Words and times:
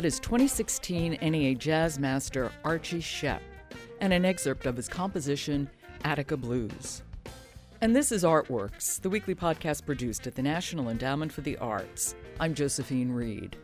That 0.00 0.06
is 0.06 0.18
2016 0.20 1.18
NEA 1.20 1.54
Jazz 1.56 1.98
Master 1.98 2.50
Archie 2.64 3.02
Shepp, 3.02 3.42
and 4.00 4.14
an 4.14 4.24
excerpt 4.24 4.64
of 4.64 4.74
his 4.74 4.88
composition 4.88 5.68
Attica 6.04 6.38
Blues. 6.38 7.02
And 7.82 7.94
this 7.94 8.10
is 8.10 8.24
Artworks, 8.24 8.98
the 9.02 9.10
weekly 9.10 9.34
podcast 9.34 9.84
produced 9.84 10.26
at 10.26 10.34
the 10.34 10.40
National 10.40 10.88
Endowment 10.88 11.30
for 11.30 11.42
the 11.42 11.58
Arts. 11.58 12.14
I'm 12.40 12.54
Josephine 12.54 13.12
Reed. 13.12 13.58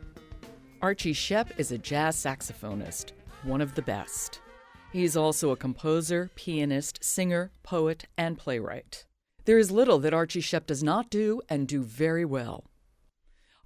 Archie 0.82 1.14
Shepp 1.14 1.58
is 1.58 1.72
a 1.72 1.78
jazz 1.78 2.16
saxophonist, 2.16 3.12
one 3.42 3.62
of 3.62 3.74
the 3.74 3.80
best. 3.80 4.42
He 4.92 5.04
is 5.04 5.16
also 5.16 5.52
a 5.52 5.56
composer, 5.56 6.30
pianist, 6.34 7.02
singer, 7.02 7.50
poet, 7.62 8.08
and 8.18 8.36
playwright. 8.36 9.06
There 9.46 9.56
is 9.56 9.70
little 9.70 10.00
that 10.00 10.12
Archie 10.12 10.42
Shepp 10.42 10.66
does 10.66 10.82
not 10.82 11.08
do 11.08 11.40
and 11.48 11.66
do 11.66 11.82
very 11.82 12.26
well. 12.26 12.64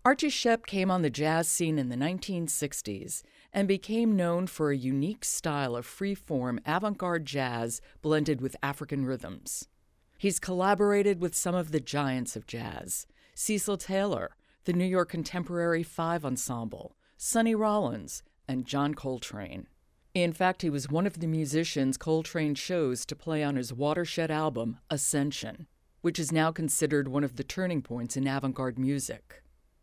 Archie 0.02 0.28
Shepp 0.28 0.64
came 0.64 0.90
on 0.90 1.02
the 1.02 1.10
jazz 1.10 1.46
scene 1.46 1.78
in 1.78 1.90
the 1.90 1.96
1960s 1.96 3.22
and 3.52 3.68
became 3.68 4.16
known 4.16 4.46
for 4.46 4.70
a 4.70 4.76
unique 4.76 5.26
style 5.26 5.76
of 5.76 5.84
free-form 5.84 6.58
avant-garde 6.64 7.26
jazz 7.26 7.82
blended 8.00 8.40
with 8.40 8.56
African 8.62 9.04
rhythms. 9.04 9.68
He's 10.16 10.38
collaborated 10.38 11.20
with 11.20 11.34
some 11.34 11.54
of 11.54 11.70
the 11.70 11.80
giants 11.80 12.34
of 12.34 12.46
jazz, 12.46 13.06
Cecil 13.34 13.76
Taylor, 13.76 14.36
the 14.64 14.72
New 14.72 14.86
York 14.86 15.10
Contemporary 15.10 15.82
Five 15.82 16.24
Ensemble, 16.24 16.96
Sonny 17.18 17.54
Rollins, 17.54 18.22
and 18.48 18.64
John 18.64 18.94
Coltrane. 18.94 19.66
In 20.14 20.32
fact, 20.32 20.62
he 20.62 20.70
was 20.70 20.88
one 20.88 21.06
of 21.06 21.20
the 21.20 21.26
musicians 21.26 21.98
Coltrane 21.98 22.54
chose 22.54 23.04
to 23.04 23.14
play 23.14 23.44
on 23.44 23.56
his 23.56 23.70
watershed 23.70 24.30
album, 24.30 24.78
Ascension, 24.88 25.66
which 26.00 26.18
is 26.18 26.32
now 26.32 26.50
considered 26.50 27.06
one 27.06 27.22
of 27.22 27.36
the 27.36 27.44
turning 27.44 27.82
points 27.82 28.16
in 28.16 28.26
avant 28.26 28.54
garde 28.54 28.78
music. 28.78 29.42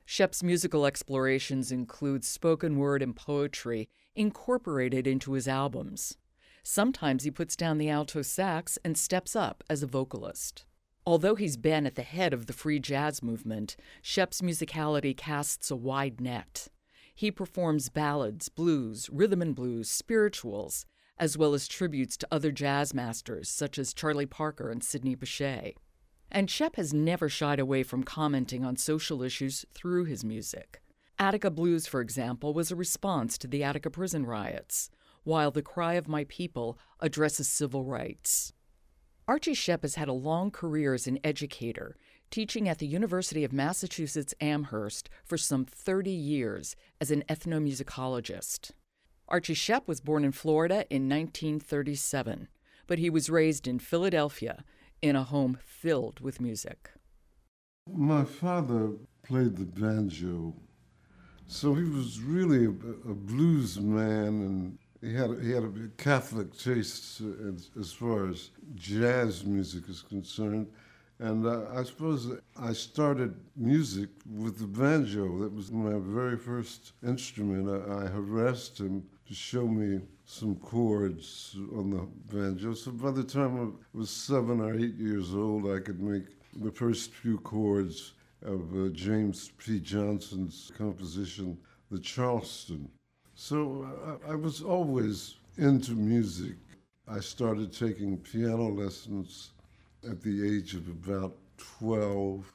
Shepp's 0.09 0.41
musical 0.41 0.85
explorations 0.85 1.69
include 1.69 2.23
spoken 2.23 2.77
word 2.77 3.01
and 3.01 3.13
poetry 3.13 3.89
incorporated 4.15 5.05
into 5.05 5.33
his 5.33 5.49
albums. 5.49 6.17
Sometimes 6.63 7.25
he 7.25 7.29
puts 7.29 7.57
down 7.57 7.77
the 7.77 7.89
alto 7.89 8.21
sax 8.21 8.79
and 8.85 8.97
steps 8.97 9.35
up 9.35 9.65
as 9.69 9.83
a 9.83 9.85
vocalist. 9.87 10.63
Although 11.05 11.35
he's 11.35 11.57
been 11.57 11.85
at 11.85 11.95
the 11.95 12.03
head 12.03 12.33
of 12.33 12.45
the 12.45 12.53
free 12.53 12.79
jazz 12.79 13.21
movement, 13.21 13.75
Shepp's 14.01 14.39
musicality 14.39 15.15
casts 15.15 15.69
a 15.69 15.75
wide 15.75 16.21
net. 16.21 16.69
He 17.13 17.29
performs 17.29 17.89
ballads, 17.89 18.47
blues, 18.47 19.09
rhythm 19.11 19.41
and 19.41 19.53
blues, 19.53 19.89
spirituals, 19.89 20.85
as 21.17 21.37
well 21.37 21.53
as 21.53 21.67
tributes 21.67 22.15
to 22.15 22.27
other 22.31 22.53
jazz 22.53 22.93
masters 22.93 23.49
such 23.49 23.77
as 23.77 23.93
Charlie 23.93 24.25
Parker 24.25 24.71
and 24.71 24.81
Sidney 24.81 25.15
Bechet. 25.15 25.75
And 26.31 26.49
Shepp 26.49 26.75
has 26.75 26.93
never 26.93 27.29
shied 27.29 27.59
away 27.59 27.83
from 27.83 28.03
commenting 28.03 28.65
on 28.65 28.75
social 28.75 29.23
issues 29.23 29.65
through 29.73 30.05
his 30.05 30.23
music. 30.23 30.81
Attica 31.19 31.49
Blues, 31.49 31.87
for 31.87 32.01
example, 32.01 32.53
was 32.53 32.69
a 32.69 32.75
response 32.75 33.37
to 33.39 33.47
the 33.47 33.63
Attica 33.63 33.89
prison 33.89 34.25
riots, 34.25 34.89
while 35.23 35.51
The 35.51 35.61
Cry 35.61 35.93
of 35.93 36.07
My 36.07 36.25
People 36.25 36.77
addresses 36.99 37.47
civil 37.47 37.83
rights. 37.83 38.53
Archie 39.27 39.53
Shepp 39.53 39.81
has 39.81 39.95
had 39.95 40.07
a 40.07 40.13
long 40.13 40.51
career 40.51 40.93
as 40.93 41.07
an 41.07 41.19
educator, 41.23 41.97
teaching 42.29 42.69
at 42.69 42.77
the 42.77 42.87
University 42.87 43.43
of 43.43 43.51
Massachusetts 43.51 44.33
Amherst 44.39 45.09
for 45.25 45.37
some 45.37 45.65
30 45.65 46.11
years 46.11 46.75
as 47.01 47.11
an 47.11 47.23
ethnomusicologist. 47.27 48.71
Archie 49.27 49.53
Shepp 49.53 49.87
was 49.87 49.99
born 49.99 50.23
in 50.23 50.31
Florida 50.31 50.85
in 50.89 51.09
1937, 51.09 52.47
but 52.85 52.99
he 52.99 53.09
was 53.09 53.29
raised 53.29 53.67
in 53.67 53.79
Philadelphia 53.79 54.63
in 55.01 55.15
a 55.15 55.23
home 55.23 55.57
filled 55.63 56.19
with 56.19 56.41
music. 56.41 56.91
My 57.91 58.23
father 58.23 58.91
played 59.23 59.55
the 59.55 59.65
banjo, 59.65 60.53
so 61.47 61.73
he 61.73 61.83
was 61.83 62.21
really 62.21 62.65
a, 62.65 62.69
a 62.69 63.15
blues 63.15 63.79
man, 63.79 64.27
and 64.27 64.77
he 65.01 65.13
had 65.13 65.29
he 65.41 65.51
had 65.51 65.63
a 65.63 65.71
Catholic 65.97 66.57
taste 66.57 67.21
as, 67.21 67.69
as 67.79 67.91
far 67.93 68.27
as 68.29 68.51
jazz 68.75 69.45
music 69.45 69.87
is 69.87 70.01
concerned. 70.01 70.67
And 71.19 71.45
uh, 71.47 71.65
I 71.73 71.83
suppose 71.83 72.31
I 72.59 72.73
started 72.73 73.35
music 73.55 74.09
with 74.29 74.59
the 74.59 74.67
banjo. 74.67 75.39
That 75.39 75.53
was 75.53 75.71
my 75.71 75.97
very 75.97 76.37
first 76.37 76.93
instrument. 77.03 77.67
I, 77.67 78.03
I 78.03 78.07
harassed 78.07 78.79
him 78.79 79.03
to 79.27 79.33
show 79.33 79.67
me 79.67 80.01
some 80.25 80.55
chords 80.57 81.55
on 81.75 81.89
the 81.89 82.07
banjo. 82.35 82.73
So 82.73 82.91
by 82.91 83.11
the 83.11 83.23
time 83.23 83.59
I 83.59 83.97
was 83.97 84.11
seven 84.11 84.61
or 84.61 84.75
eight 84.75 84.95
years 84.95 85.33
old, 85.33 85.71
I 85.71 85.79
could 85.79 86.01
make 86.01 86.25
the 86.61 86.71
first 86.71 87.13
few 87.13 87.39
chords 87.39 88.13
of 88.43 88.61
uh, 88.75 88.89
James 88.89 89.51
P. 89.57 89.79
Johnson's 89.79 90.71
composition, 90.77 91.57
The 91.89 91.99
Charleston. 91.99 92.89
So 93.33 94.19
I, 94.27 94.33
I 94.33 94.35
was 94.35 94.61
always 94.61 95.35
into 95.57 95.93
music. 95.93 96.57
I 97.07 97.21
started 97.21 97.73
taking 97.73 98.17
piano 98.17 98.67
lessons 98.69 99.51
at 100.09 100.21
the 100.21 100.47
age 100.47 100.73
of 100.73 100.87
about 100.87 101.35
12. 101.79 102.53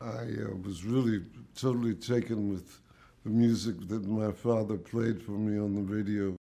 I 0.00 0.06
uh, 0.06 0.56
was 0.64 0.84
really 0.84 1.22
totally 1.54 1.94
taken 1.94 2.48
with 2.48 2.80
the 3.24 3.30
music 3.30 3.88
that 3.88 4.06
my 4.06 4.32
father 4.32 4.76
played 4.76 5.22
for 5.22 5.32
me 5.32 5.58
on 5.58 5.74
the 5.74 5.82
radio. 5.82 6.36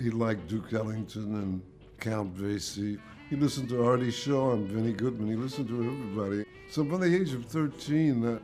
He 0.00 0.10
liked 0.10 0.48
Duke 0.48 0.72
Ellington 0.72 1.34
and 1.34 1.62
Count 1.98 2.36
Basie. 2.36 2.98
He 3.28 3.36
listened 3.36 3.68
to 3.70 3.84
Artie 3.84 4.10
Shaw 4.10 4.52
and 4.52 4.68
Benny 4.72 4.92
Goodman. 4.92 5.28
He 5.28 5.36
listened 5.36 5.68
to 5.68 5.76
everybody. 5.76 6.44
So 6.70 6.84
by 6.84 6.98
the 6.98 7.14
age 7.14 7.34
of 7.34 7.44
13, 7.46 8.24
uh, 8.24 8.38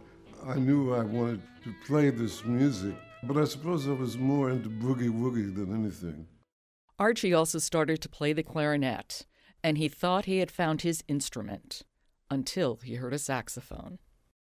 I 0.46 0.56
knew 0.56 0.94
I 0.94 1.02
wanted 1.04 1.40
to 1.64 1.74
play 1.86 2.10
this 2.10 2.44
music, 2.44 2.94
but 3.22 3.38
I 3.38 3.44
suppose 3.44 3.86
I 3.88 3.92
was 3.92 4.18
more 4.18 4.50
into 4.50 4.68
boogie 4.68 5.10
woogie 5.10 5.54
than 5.54 5.74
anything. 5.74 6.26
Archie 6.98 7.34
also 7.34 7.58
started 7.58 8.00
to 8.00 8.08
play 8.08 8.32
the 8.32 8.42
clarinet, 8.42 9.26
and 9.62 9.78
he 9.78 9.88
thought 9.88 10.26
he 10.26 10.38
had 10.38 10.50
found 10.50 10.82
his 10.82 11.02
instrument 11.08 11.82
until 12.30 12.78
he 12.84 12.94
heard 12.94 13.12
a 13.12 13.18
saxophone. 13.18 13.98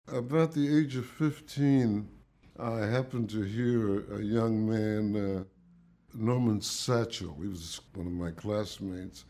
About 0.08 0.54
the 0.54 0.78
age 0.78 0.96
of 0.96 1.08
15, 1.08 2.08
I 2.60 2.80
happened 2.82 3.30
to 3.32 3.42
hear 3.42 4.16
a 4.16 4.22
young 4.22 4.70
man, 4.70 5.16
uh, 5.16 5.44
Norman 6.14 6.62
Satchel, 6.62 7.36
he 7.42 7.48
was 7.48 7.82
one 7.96 8.08
of 8.08 8.14
my 8.14 8.32
classmates, 8.32 9.26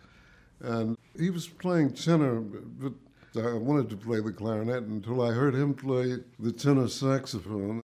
and 0.60 0.98
he 1.18 1.30
was 1.30 1.48
playing 1.48 1.94
tenor, 1.94 2.42
but 2.42 2.94
I 3.38 3.54
wanted 3.54 3.90
to 3.90 3.98
play 3.98 4.20
the 4.20 4.32
clarinet 4.32 4.84
until 4.84 5.22
I 5.22 5.32
heard 5.32 5.56
him 5.56 5.74
play 5.74 6.18
the 6.40 6.52
tenor 6.52 6.88
saxophone. 6.88 7.82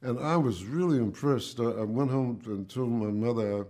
And 0.00 0.18
I 0.20 0.36
was 0.36 0.64
really 0.64 0.98
impressed. 0.98 1.58
I, 1.58 1.82
went 1.82 2.10
home 2.10 2.40
and 2.46 2.68
told 2.68 2.90
my 2.90 3.10
mother, 3.10 3.66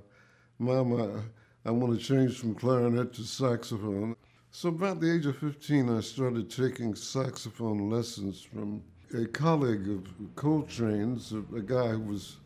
Mom, 0.60 1.22
I, 1.64 1.70
want 1.70 1.96
to 1.96 2.04
change 2.04 2.38
from 2.38 2.54
clarinet 2.56 3.12
to 3.14 3.22
saxophone. 3.22 4.16
So, 4.50 4.70
about 4.70 5.00
the 5.00 5.14
age 5.14 5.24
of 5.26 5.36
15, 5.36 5.88
I 5.88 6.00
started 6.00 6.50
taking 6.50 6.96
saxophone 6.96 7.88
lessons 7.88 8.42
from 8.42 8.82
a 9.14 9.26
colleague 9.26 9.88
of 9.88 10.04
Coltrane's, 10.34 11.32
a, 11.32 11.44
a 11.54 11.62
guy 11.62 11.90
who 11.90 12.00
was 12.00 12.38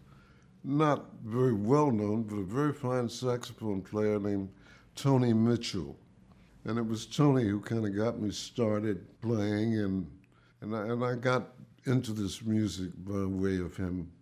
not 0.62 1.06
very 1.24 1.54
well 1.54 1.90
known, 1.90 2.24
but 2.24 2.36
a 2.36 2.44
very 2.44 2.74
fine 2.74 3.08
saxophone 3.08 3.80
player 3.80 4.20
named 4.20 4.50
Tony 4.94 5.32
Mitchell. 5.32 5.96
And 6.64 6.78
it 6.78 6.86
was 6.86 7.06
Tony 7.06 7.44
who 7.44 7.60
kind 7.60 7.86
of 7.86 7.96
got 7.96 8.20
me 8.20 8.30
started 8.30 9.06
playing, 9.22 9.78
and, 9.78 10.10
and, 10.60 10.76
I, 10.76 10.82
and 10.88 11.02
I 11.02 11.14
got 11.14 11.54
into 11.86 12.12
this 12.12 12.42
music 12.42 12.90
by 12.98 13.24
way 13.24 13.56
of 13.56 13.74
him. 13.76 14.12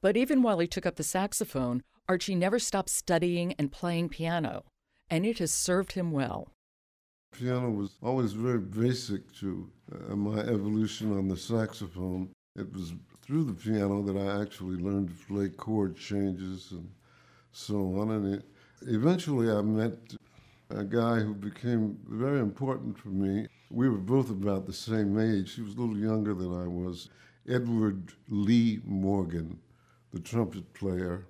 But 0.00 0.16
even 0.16 0.42
while 0.42 0.60
he 0.60 0.68
took 0.68 0.86
up 0.86 0.94
the 0.94 1.02
saxophone, 1.02 1.82
Archie 2.08 2.34
never 2.34 2.58
stopped 2.58 2.90
studying 2.90 3.54
and 3.58 3.70
playing 3.70 4.08
piano, 4.08 4.64
and 5.08 5.24
it 5.24 5.38
has 5.38 5.52
served 5.52 5.92
him 5.92 6.10
well. 6.10 6.48
Piano 7.32 7.70
was 7.70 7.96
always 8.02 8.32
very 8.32 8.58
basic 8.58 9.32
to 9.36 9.70
uh, 10.10 10.14
my 10.16 10.40
evolution 10.40 11.16
on 11.16 11.28
the 11.28 11.36
saxophone. 11.36 12.28
It 12.56 12.72
was 12.72 12.92
through 13.22 13.44
the 13.44 13.54
piano 13.54 14.02
that 14.02 14.16
I 14.16 14.42
actually 14.42 14.76
learned 14.76 15.08
to 15.08 15.26
play 15.26 15.48
chord 15.48 15.96
changes 15.96 16.72
and 16.72 16.90
so 17.52 17.98
on. 17.98 18.10
And 18.10 18.34
it, 18.34 18.44
eventually, 18.82 19.50
I 19.50 19.62
met 19.62 19.96
a 20.70 20.84
guy 20.84 21.20
who 21.20 21.34
became 21.34 21.98
very 22.08 22.40
important 22.40 22.98
for 22.98 23.08
me. 23.08 23.46
We 23.70 23.88
were 23.88 23.96
both 23.96 24.30
about 24.30 24.66
the 24.66 24.72
same 24.72 25.18
age. 25.18 25.54
He 25.54 25.62
was 25.62 25.74
a 25.74 25.80
little 25.80 25.98
younger 25.98 26.34
than 26.34 26.52
I 26.52 26.66
was. 26.66 27.08
Edward 27.48 28.12
Lee 28.28 28.80
Morgan, 28.84 29.58
the 30.12 30.20
trumpet 30.20 30.74
player. 30.74 31.26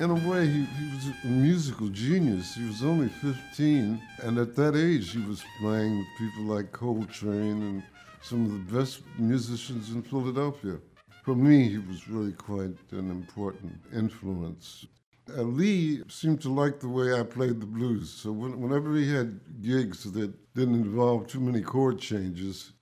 In 0.00 0.10
a 0.10 0.28
way, 0.28 0.46
he, 0.46 0.64
he, 0.64 0.94
was 0.94 1.08
a 1.24 1.26
musical 1.26 1.88
genius. 1.88 2.54
He 2.54 2.66
was 2.66 2.82
only 2.82 3.08
15, 3.08 4.00
and 4.22 4.38
at 4.38 4.54
that 4.56 4.76
age, 4.76 5.12
he 5.12 5.20
was 5.20 5.42
playing 5.58 5.98
with 5.98 6.06
people 6.18 6.44
like 6.44 6.72
Coltrane 6.72 7.62
and 7.62 7.82
some 8.22 8.44
of 8.44 8.52
the 8.52 8.78
best 8.78 9.00
musicians 9.18 9.90
in 9.90 10.02
Philadelphia. 10.02 10.78
For 11.24 11.34
me, 11.34 11.68
he 11.68 11.78
was 11.78 12.08
really 12.08 12.32
quite 12.32 12.76
an 12.92 13.10
important 13.10 13.80
influence. 13.94 14.86
Uh, 15.36 15.42
Lee 15.42 16.02
seemed 16.08 16.40
to 16.42 16.52
like 16.52 16.78
the 16.78 16.88
way 16.88 17.18
I 17.18 17.24
played 17.24 17.60
the 17.60 17.66
blues. 17.66 18.10
So 18.10 18.30
when, 18.30 18.60
whenever 18.60 18.94
he 18.94 19.12
had 19.12 19.40
gigs 19.60 20.04
that 20.04 20.54
didn't 20.54 20.74
involve 20.74 21.26
too 21.26 21.40
many 21.40 21.62
chord 21.62 21.98
changes, 21.98 22.72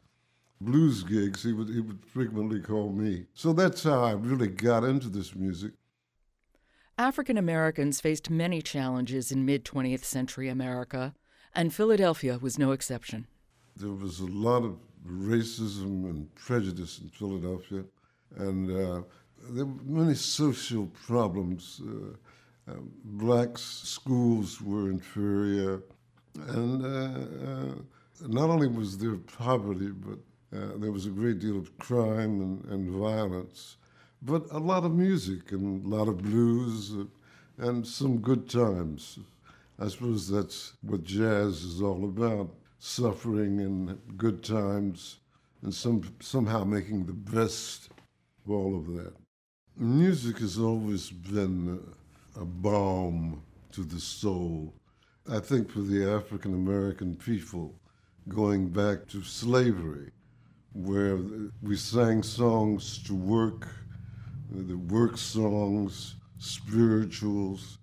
blues 0.60 1.02
gigs, 1.02 1.42
he 1.42 1.52
would 1.52 1.68
he 1.68 1.80
would 1.80 2.04
frequently 2.04 2.60
call 2.60 2.90
me. 2.90 3.24
So 3.32 3.54
that's 3.54 3.82
how 3.82 4.04
I 4.04 4.12
really 4.12 4.48
got 4.48 4.84
into 4.84 5.08
this 5.08 5.34
music. 5.34 5.72
African 6.96 7.36
Americans 7.36 8.00
faced 8.00 8.30
many 8.30 8.62
challenges 8.62 9.32
in 9.32 9.44
mid 9.44 9.64
20th 9.64 10.04
century 10.04 10.48
America, 10.48 11.14
and 11.52 11.74
Philadelphia 11.74 12.38
was 12.40 12.58
no 12.58 12.70
exception. 12.70 13.26
There 13.76 13.90
was 13.90 14.20
a 14.20 14.26
lot 14.26 14.62
of 14.62 14.78
racism 15.04 16.04
and 16.08 16.32
prejudice 16.36 17.00
in 17.00 17.08
Philadelphia, 17.08 17.84
and 18.36 18.70
uh, 18.70 19.02
there 19.50 19.66
were 19.66 19.82
many 19.84 20.14
social 20.14 20.86
problems. 20.86 21.80
Uh, 21.84 22.70
uh, 22.70 22.76
blacks' 23.04 23.62
schools 23.62 24.60
were 24.62 24.88
inferior, 24.88 25.82
and 26.46 26.84
uh, 26.84 27.48
uh, 27.50 27.74
not 28.28 28.50
only 28.50 28.68
was 28.68 28.96
there 28.98 29.16
poverty, 29.16 29.88
but 29.90 30.18
uh, 30.56 30.76
there 30.76 30.92
was 30.92 31.06
a 31.06 31.10
great 31.10 31.40
deal 31.40 31.58
of 31.58 31.76
crime 31.78 32.40
and, 32.40 32.64
and, 32.66 32.90
violence, 32.90 33.76
but 34.24 34.46
a 34.50 34.58
lot 34.58 34.84
of 34.84 34.94
music 34.94 35.52
and 35.52 35.84
a 35.84 35.96
lot 35.96 36.08
of 36.08 36.18
blues 36.22 36.92
and 37.58 37.86
some 37.86 38.18
good 38.18 38.48
times. 38.48 39.18
I 39.78 39.88
suppose 39.88 40.28
that's 40.28 40.72
what 40.82 41.04
jazz 41.04 41.62
is 41.62 41.82
all 41.82 42.04
about 42.04 42.50
suffering 42.78 43.60
and 43.60 43.98
good 44.16 44.42
times, 44.44 45.16
and 45.62 45.74
some, 45.74 46.02
somehow 46.20 46.64
making 46.64 47.06
the 47.06 47.12
best 47.12 47.88
of 48.44 48.50
all 48.50 48.76
of 48.76 48.86
that. 48.94 49.14
Music 49.76 50.38
has 50.38 50.58
always 50.58 51.10
been 51.10 51.80
a 52.38 52.44
balm 52.44 53.42
to 53.72 53.82
the 53.82 53.98
soul. 53.98 54.72
I 55.30 55.40
think 55.40 55.70
for 55.70 55.80
the 55.80 56.08
African 56.10 56.54
American 56.54 57.16
people, 57.16 57.74
going 58.28 58.68
back 58.68 59.08
to 59.08 59.22
slavery, 59.22 60.10
where 60.74 61.18
we 61.62 61.76
sang 61.76 62.22
songs 62.22 63.02
to 63.04 63.14
work, 63.14 63.66
the 64.62 64.76
work 64.76 65.18
songs, 65.18 66.16
spirituals, 66.38 67.78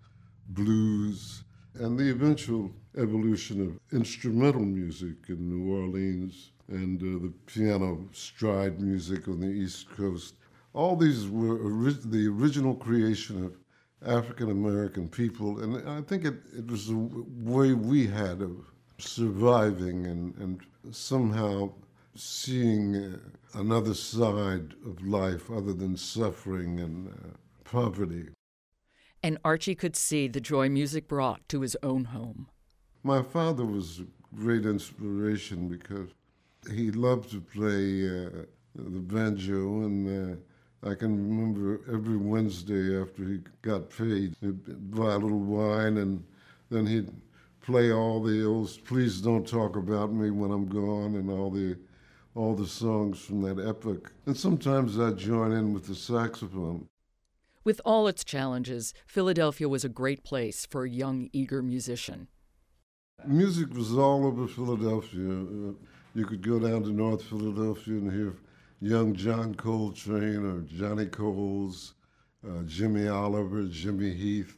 blues, 0.49 1.43
and 1.75 1.97
the 1.97 2.09
eventual 2.09 2.71
evolution 2.97 3.61
of 3.61 3.97
instrumental 3.97 4.61
music 4.65 5.15
in 5.29 5.49
New 5.49 5.73
Orleans 5.73 6.51
and 6.67 7.01
uh, 7.01 7.23
the 7.23 7.33
piano 7.45 8.07
stride 8.11 8.79
music 8.79 9.27
on 9.27 9.39
the 9.39 9.47
East 9.47 9.89
Coast. 9.91 10.35
All 10.73 10.95
these 10.95 11.27
were 11.27 11.57
ori- 11.57 11.97
the 12.05 12.27
original 12.27 12.75
creation 12.75 13.45
of 13.45 13.57
African 14.05 14.49
American 14.49 15.07
people, 15.07 15.59
and 15.61 15.87
I 15.87 16.01
think 16.01 16.25
it, 16.25 16.35
it 16.57 16.69
was 16.69 16.87
the 16.87 16.97
way 17.43 17.73
we 17.73 18.07
had 18.07 18.41
of 18.41 18.51
surviving 18.97 20.07
and, 20.07 20.35
and 20.37 20.61
somehow 20.91 21.71
seeing 22.15 22.95
uh, 22.95 23.17
another 23.53 23.93
side 23.93 24.73
of 24.85 25.05
life 25.05 25.49
other 25.51 25.73
than 25.73 25.97
suffering 25.97 26.79
and 26.79 27.09
uh, 27.09 27.37
poverty. 27.63 28.29
And 29.23 29.37
Archie 29.45 29.75
could 29.75 29.95
see 29.95 30.27
the 30.27 30.41
joy 30.41 30.69
music 30.69 31.07
brought 31.07 31.47
to 31.49 31.61
his 31.61 31.77
own 31.83 32.05
home. 32.05 32.47
My 33.03 33.21
father 33.21 33.65
was 33.65 33.99
a 33.99 34.35
great 34.35 34.65
inspiration 34.65 35.67
because 35.67 36.09
he 36.69 36.91
loved 36.91 37.31
to 37.31 37.41
play 37.41 38.07
uh, 38.07 38.45
the 38.75 38.99
banjo, 38.99 39.83
and 39.83 40.39
uh, 40.83 40.89
I 40.89 40.95
can 40.95 41.15
remember 41.15 41.81
every 41.91 42.17
Wednesday 42.17 42.99
after 42.99 43.23
he 43.25 43.39
got 43.61 43.89
paid, 43.89 44.35
he'd 44.41 44.91
buy 44.91 45.13
a 45.13 45.17
little 45.17 45.39
wine, 45.39 45.97
and 45.97 46.23
then 46.69 46.85
he'd 46.85 47.11
play 47.61 47.91
all 47.91 48.21
the 48.21 48.45
old 48.45 48.77
"Please 48.85 49.21
Don't 49.21 49.47
Talk 49.47 49.75
About 49.75 50.13
Me 50.13 50.29
When 50.29 50.51
I'm 50.51 50.67
Gone" 50.67 51.15
and 51.15 51.29
all 51.29 51.51
the 51.51 51.77
all 52.35 52.55
the 52.55 52.67
songs 52.67 53.19
from 53.19 53.41
that 53.41 53.59
epoch. 53.59 54.11
And 54.25 54.37
sometimes 54.37 54.99
I'd 54.99 55.17
join 55.17 55.51
in 55.51 55.73
with 55.73 55.87
the 55.87 55.95
saxophone. 55.95 56.87
With 57.63 57.81
all 57.85 58.07
its 58.07 58.23
challenges, 58.23 58.93
Philadelphia 59.05 59.69
was 59.69 59.83
a 59.83 59.89
great 59.89 60.23
place 60.23 60.65
for 60.65 60.83
a 60.83 60.89
young, 60.89 61.29
eager 61.31 61.61
musician. 61.61 62.27
Music 63.27 63.71
was 63.73 63.95
all 63.95 64.25
over 64.25 64.47
Philadelphia. 64.47 65.29
Uh, 65.29 65.73
you 66.15 66.25
could 66.25 66.41
go 66.41 66.59
down 66.59 66.83
to 66.83 66.89
North 66.89 67.23
Philadelphia 67.23 67.93
and 67.93 68.11
hear 68.11 68.33
young 68.81 69.13
John 69.13 69.53
Coltrane 69.53 70.43
or 70.43 70.61
Johnny 70.61 71.05
Coles, 71.05 71.93
uh, 72.47 72.63
Jimmy 72.63 73.07
Oliver, 73.07 73.65
Jimmy 73.65 74.11
Heath. 74.11 74.57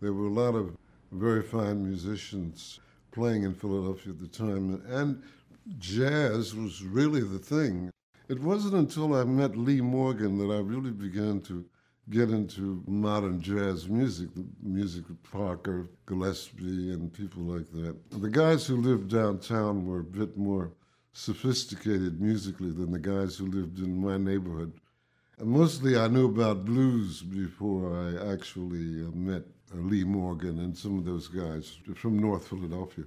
There 0.00 0.12
were 0.12 0.26
a 0.26 0.30
lot 0.30 0.56
of 0.56 0.76
very 1.12 1.42
fine 1.42 1.84
musicians 1.84 2.80
playing 3.12 3.44
in 3.44 3.54
Philadelphia 3.54 4.12
at 4.12 4.18
the 4.18 4.26
time. 4.26 4.82
And 4.88 5.22
jazz 5.78 6.54
was 6.54 6.82
really 6.82 7.20
the 7.20 7.38
thing. 7.38 7.90
It 8.28 8.40
wasn't 8.40 8.74
until 8.74 9.14
I 9.14 9.24
met 9.24 9.56
Lee 9.56 9.80
Morgan 9.80 10.38
that 10.38 10.52
I 10.52 10.58
really 10.60 10.90
began 10.90 11.40
to 11.42 11.64
get 12.10 12.30
into 12.30 12.82
modern 12.86 13.40
jazz 13.40 13.88
music, 13.88 14.34
the 14.34 14.44
music 14.62 15.08
of 15.08 15.22
Parker, 15.22 15.88
Gillespie, 16.06 16.92
and 16.92 17.12
people 17.12 17.42
like 17.42 17.70
that. 17.72 17.96
The 18.10 18.28
guys 18.28 18.66
who 18.66 18.76
lived 18.76 19.10
downtown 19.10 19.86
were 19.86 20.00
a 20.00 20.04
bit 20.04 20.36
more 20.36 20.72
sophisticated 21.12 22.20
musically 22.20 22.70
than 22.70 22.90
the 22.90 22.98
guys 22.98 23.36
who 23.36 23.46
lived 23.46 23.78
in 23.78 24.00
my 24.00 24.16
neighborhood. 24.16 24.72
And 25.38 25.48
mostly 25.48 25.96
I 25.96 26.08
knew 26.08 26.26
about 26.26 26.64
blues 26.64 27.22
before 27.22 27.96
I 27.96 28.32
actually 28.32 29.04
uh, 29.04 29.10
met 29.14 29.42
uh, 29.72 29.78
Lee 29.78 30.04
Morgan 30.04 30.58
and 30.58 30.76
some 30.76 30.98
of 30.98 31.04
those 31.04 31.28
guys 31.28 31.78
from 31.94 32.18
North 32.18 32.48
Philadelphia. 32.48 33.04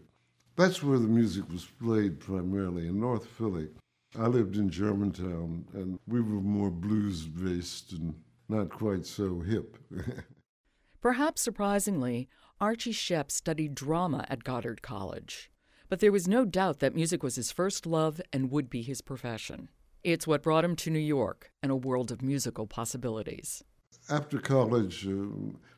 That's 0.55 0.81
where 0.81 0.99
the 0.99 1.07
music 1.07 1.49
was 1.51 1.65
played 1.65 2.19
primarily, 2.19 2.87
in 2.87 2.99
North 2.99 3.27
Philly. 3.27 3.69
I 4.17 4.27
lived 4.27 4.55
in 4.55 4.69
Germantown, 4.69 5.65
and 5.73 5.99
we 6.07 6.21
were 6.21 6.41
more 6.41 6.71
blues 6.71 7.25
based 7.25 7.91
and 7.91 8.15
not 8.47 8.69
quite 8.69 9.05
so 9.05 9.41
hip. 9.41 9.77
Perhaps 11.01 11.41
surprisingly, 11.41 12.29
Archie 12.61 12.93
Shepp 12.93 13.31
studied 13.31 13.75
drama 13.75 14.25
at 14.29 14.45
Goddard 14.45 14.81
College. 14.81 15.51
But 15.89 15.99
there 15.99 16.11
was 16.11 16.27
no 16.27 16.45
doubt 16.45 16.79
that 16.79 16.95
music 16.95 17.21
was 17.21 17.35
his 17.35 17.51
first 17.51 17.85
love 17.85 18.21
and 18.31 18.49
would 18.49 18.69
be 18.69 18.81
his 18.81 19.01
profession. 19.01 19.69
It's 20.03 20.25
what 20.25 20.43
brought 20.43 20.63
him 20.63 20.75
to 20.77 20.89
New 20.89 20.99
York 20.99 21.51
and 21.61 21.71
a 21.71 21.75
world 21.75 22.11
of 22.11 22.21
musical 22.21 22.65
possibilities. 22.65 23.63
After 24.09 24.39
college, 24.39 25.05
uh, 25.05 25.11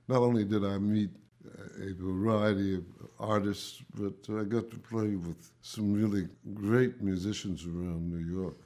not 0.08 0.22
only 0.22 0.46
did 0.46 0.64
I 0.64 0.78
meet 0.78 1.10
a 1.82 1.94
variety 1.94 2.76
of 2.76 2.84
artists, 3.20 3.82
but 3.96 4.14
I 4.30 4.44
got 4.44 4.70
to 4.72 4.78
play 4.78 5.16
with 5.16 5.52
some 5.62 5.94
really 5.94 6.28
great 6.54 7.02
musicians 7.02 7.66
around 7.66 8.10
New 8.10 8.26
York. 8.26 8.58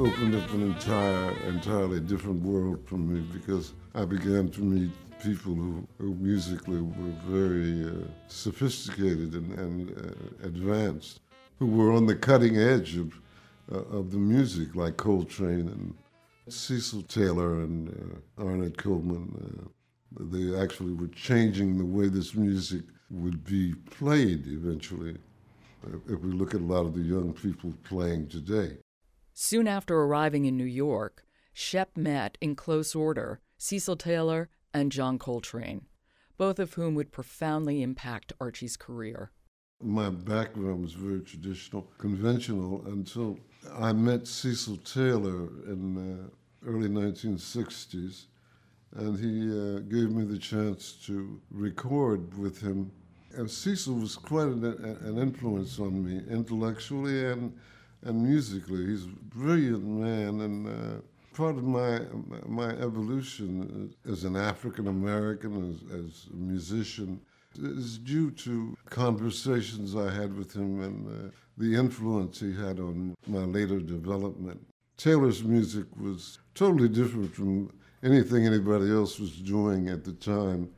Opened 0.00 0.32
up 0.36 0.48
an 0.52 0.62
entire, 0.62 1.32
entirely 1.48 1.98
different 1.98 2.40
world 2.42 2.78
for 2.86 2.96
me 2.96 3.20
because 3.32 3.72
I 3.96 4.04
began 4.04 4.48
to 4.50 4.60
meet 4.60 4.92
people 5.20 5.54
who, 5.54 5.88
who 5.98 6.14
musically 6.14 6.80
were 6.80 7.14
very 7.26 7.84
uh, 7.84 8.06
sophisticated 8.28 9.32
and, 9.32 9.58
and 9.58 9.90
uh, 9.90 10.46
advanced, 10.46 11.20
who 11.58 11.66
were 11.66 11.90
on 11.90 12.06
the 12.06 12.14
cutting 12.14 12.58
edge 12.58 12.96
of, 12.96 13.12
uh, 13.72 13.78
of 13.96 14.12
the 14.12 14.18
music, 14.18 14.76
like 14.76 14.96
Coltrane 14.96 15.68
and 15.68 15.94
Cecil 16.48 17.02
Taylor 17.02 17.54
and 17.54 17.88
uh, 17.88 18.42
Ornette 18.42 18.76
Coleman. 18.76 19.66
Uh, 20.16 20.22
they 20.30 20.56
actually 20.62 20.92
were 20.92 21.08
changing 21.08 21.76
the 21.76 21.84
way 21.84 22.08
this 22.08 22.36
music 22.36 22.82
would 23.10 23.42
be 23.42 23.74
played 23.90 24.46
eventually. 24.46 25.16
If 26.08 26.20
we 26.20 26.30
look 26.30 26.54
at 26.54 26.60
a 26.60 26.64
lot 26.64 26.86
of 26.86 26.94
the 26.94 27.00
young 27.00 27.32
people 27.32 27.72
playing 27.82 28.28
today. 28.28 28.76
Soon 29.40 29.68
after 29.68 29.96
arriving 29.96 30.46
in 30.46 30.56
New 30.56 30.64
York, 30.64 31.24
Shepp 31.54 31.96
met 31.96 32.36
in 32.40 32.56
close 32.56 32.92
order 32.96 33.38
Cecil 33.56 33.94
Taylor 33.94 34.48
and 34.74 34.90
John 34.90 35.16
Coltrane, 35.16 35.86
both 36.36 36.58
of 36.58 36.74
whom 36.74 36.96
would 36.96 37.12
profoundly 37.12 37.80
impact 37.80 38.32
Archie's 38.40 38.76
career. 38.76 39.30
My 39.80 40.10
background 40.10 40.82
was 40.82 40.92
very 40.94 41.20
traditional, 41.20 41.82
conventional 41.98 42.84
until 42.86 43.38
I 43.72 43.92
met 43.92 44.26
Cecil 44.26 44.78
Taylor 44.78 45.46
in 45.68 45.94
the 45.94 46.68
early 46.68 46.88
1960s, 46.88 48.24
and 48.96 49.16
he 49.16 49.52
uh, 49.52 49.78
gave 49.88 50.10
me 50.10 50.24
the 50.24 50.38
chance 50.38 50.94
to 51.06 51.40
record 51.52 52.36
with 52.36 52.60
him. 52.60 52.90
And 53.36 53.48
Cecil 53.48 53.94
was 53.94 54.16
quite 54.16 54.48
an, 54.48 54.64
an 54.64 55.16
influence 55.16 55.78
on 55.78 56.04
me 56.04 56.24
intellectually 56.28 57.24
and 57.24 57.56
and 58.02 58.22
musically. 58.22 58.86
He's 58.86 59.04
a 59.04 59.36
brilliant 59.36 59.84
man, 59.84 60.40
and 60.40 60.66
uh, 60.66 61.00
part 61.34 61.56
of 61.56 61.64
my 61.64 62.00
my 62.46 62.70
evolution 62.70 63.94
as 64.10 64.24
an 64.24 64.36
African 64.36 64.88
American, 64.88 65.70
as, 65.70 66.00
as, 66.00 66.26
a 66.32 66.36
musician, 66.36 67.20
is 67.58 67.98
due 67.98 68.30
to 68.30 68.76
conversations 68.90 69.96
I 69.96 70.12
had 70.12 70.36
with 70.36 70.54
him 70.54 70.82
and 70.82 71.06
uh, 71.08 71.30
the 71.56 71.74
influence 71.74 72.40
he 72.40 72.54
had 72.54 72.78
on 72.78 73.14
my 73.26 73.44
later 73.44 73.80
development. 73.80 74.60
Taylor's 74.96 75.44
music 75.44 75.86
was 75.96 76.38
totally 76.54 76.88
different 76.88 77.32
from 77.34 77.70
anything 78.02 78.46
anybody 78.46 78.90
else 78.90 79.18
was 79.18 79.36
doing 79.36 79.88
at 79.88 80.04
the 80.04 80.12
time. 80.12 80.68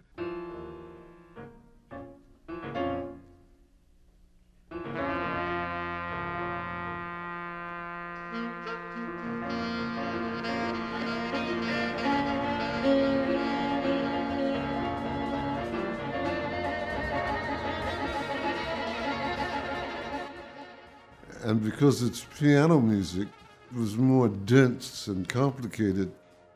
Because 21.81 22.03
it's 22.03 22.27
piano 22.39 22.79
music, 22.79 23.27
was 23.75 23.97
more 23.97 24.29
dense 24.29 25.07
and 25.07 25.27
complicated, 25.27 26.13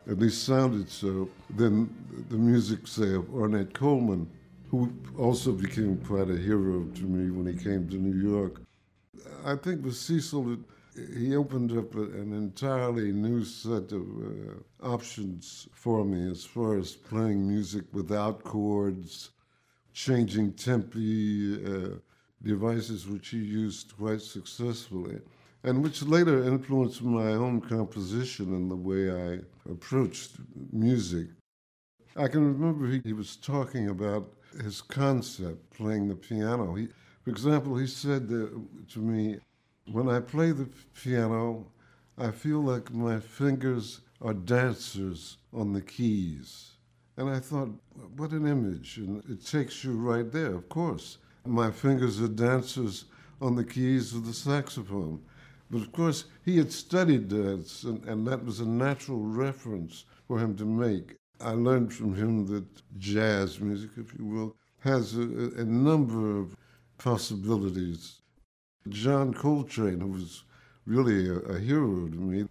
at 0.06 0.18
least 0.18 0.44
sounded 0.44 0.86
so, 0.86 1.30
than 1.56 1.88
the 2.28 2.36
music, 2.36 2.86
say, 2.86 3.14
of 3.14 3.24
Ornette 3.30 3.72
Coleman, 3.72 4.28
who 4.68 4.92
also 5.16 5.52
became 5.52 5.96
quite 5.96 6.28
a 6.28 6.36
hero 6.36 6.84
to 6.94 7.04
me 7.04 7.30
when 7.30 7.46
he 7.46 7.58
came 7.58 7.88
to 7.88 7.96
New 7.96 8.20
York. 8.30 8.60
I 9.46 9.56
think 9.56 9.82
with 9.82 9.96
Cecil, 9.96 10.58
he 11.16 11.34
opened 11.34 11.72
up 11.72 11.94
an 11.94 12.34
entirely 12.34 13.10
new 13.10 13.46
set 13.46 13.92
of 13.92 14.02
uh, 14.02 14.86
options 14.86 15.70
for 15.72 16.04
me 16.04 16.30
as 16.30 16.44
far 16.44 16.76
as 16.76 16.92
playing 16.92 17.48
music 17.48 17.84
without 17.94 18.44
chords, 18.44 19.30
changing 19.94 20.52
tempi, 20.52 21.64
uh, 21.64 21.96
devices 22.44 23.08
which 23.08 23.28
he 23.28 23.38
used 23.38 23.96
quite 23.96 24.20
successfully, 24.20 25.18
and 25.62 25.82
which 25.82 26.02
later 26.02 26.44
influenced 26.44 27.02
my 27.02 27.32
own 27.32 27.60
composition 27.60 28.54
and 28.54 28.70
the 28.70 28.76
way 28.76 29.10
I 29.10 29.40
approached 29.70 30.32
music. 30.72 31.28
I 32.16 32.28
can 32.28 32.46
remember 32.46 32.86
he, 32.86 33.00
he 33.04 33.12
was 33.12 33.36
talking 33.36 33.88
about 33.88 34.30
his 34.62 34.80
concept, 34.80 35.70
playing 35.70 36.08
the 36.08 36.14
piano. 36.14 36.74
He, 36.74 36.88
for 37.22 37.30
example, 37.30 37.76
he 37.76 37.86
said 37.86 38.28
to 38.28 38.98
me, 38.98 39.38
When 39.90 40.08
I 40.08 40.20
play 40.20 40.52
the 40.52 40.68
piano, 40.94 41.66
I 42.16 42.30
feel 42.30 42.60
like 42.60 42.92
my 42.92 43.18
fingers 43.18 44.00
are 44.20 44.34
dancers 44.34 45.38
on 45.52 45.72
the 45.72 45.80
keys. 45.80 46.72
And 47.16 47.28
I 47.28 47.40
thought, 47.40 47.70
what 48.16 48.32
an 48.32 48.46
image. 48.46 48.98
And 48.98 49.22
it 49.28 49.44
takes 49.44 49.84
you 49.84 49.96
right 49.96 50.30
there, 50.30 50.54
of 50.54 50.68
course. 50.68 51.18
My 51.46 51.70
fingers 51.70 52.22
are 52.22 52.28
dancers 52.28 53.04
on 53.40 53.54
the 53.54 53.64
keys 53.64 54.14
of 54.14 54.26
the 54.26 54.32
saxophone. 54.32 55.20
But 55.70 55.82
of 55.82 55.92
course, 55.92 56.24
he 56.44 56.56
had 56.56 56.72
studied 56.72 57.28
dance, 57.28 57.84
and, 57.84 58.02
and 58.06 58.26
that 58.26 58.44
was 58.44 58.60
a 58.60 58.66
natural 58.66 59.20
reference 59.20 60.04
for 60.26 60.38
him 60.38 60.56
to 60.56 60.64
make. 60.64 61.16
I 61.40 61.50
learned 61.50 61.92
from 61.92 62.14
him 62.14 62.46
that 62.46 62.64
jazz 62.98 63.60
music, 63.60 63.90
if 63.96 64.18
you 64.18 64.24
will, 64.24 64.56
has 64.78 65.16
a, 65.16 65.22
a 65.22 65.64
number 65.64 66.38
of 66.38 66.56
possibilities. 66.96 68.20
John 68.88 69.34
Coltrane, 69.34 70.00
who 70.00 70.08
was 70.08 70.44
really 70.86 71.28
a, 71.28 71.38
a 71.40 71.58
hero 71.58 72.08
to 72.08 72.16
me, 72.16 72.48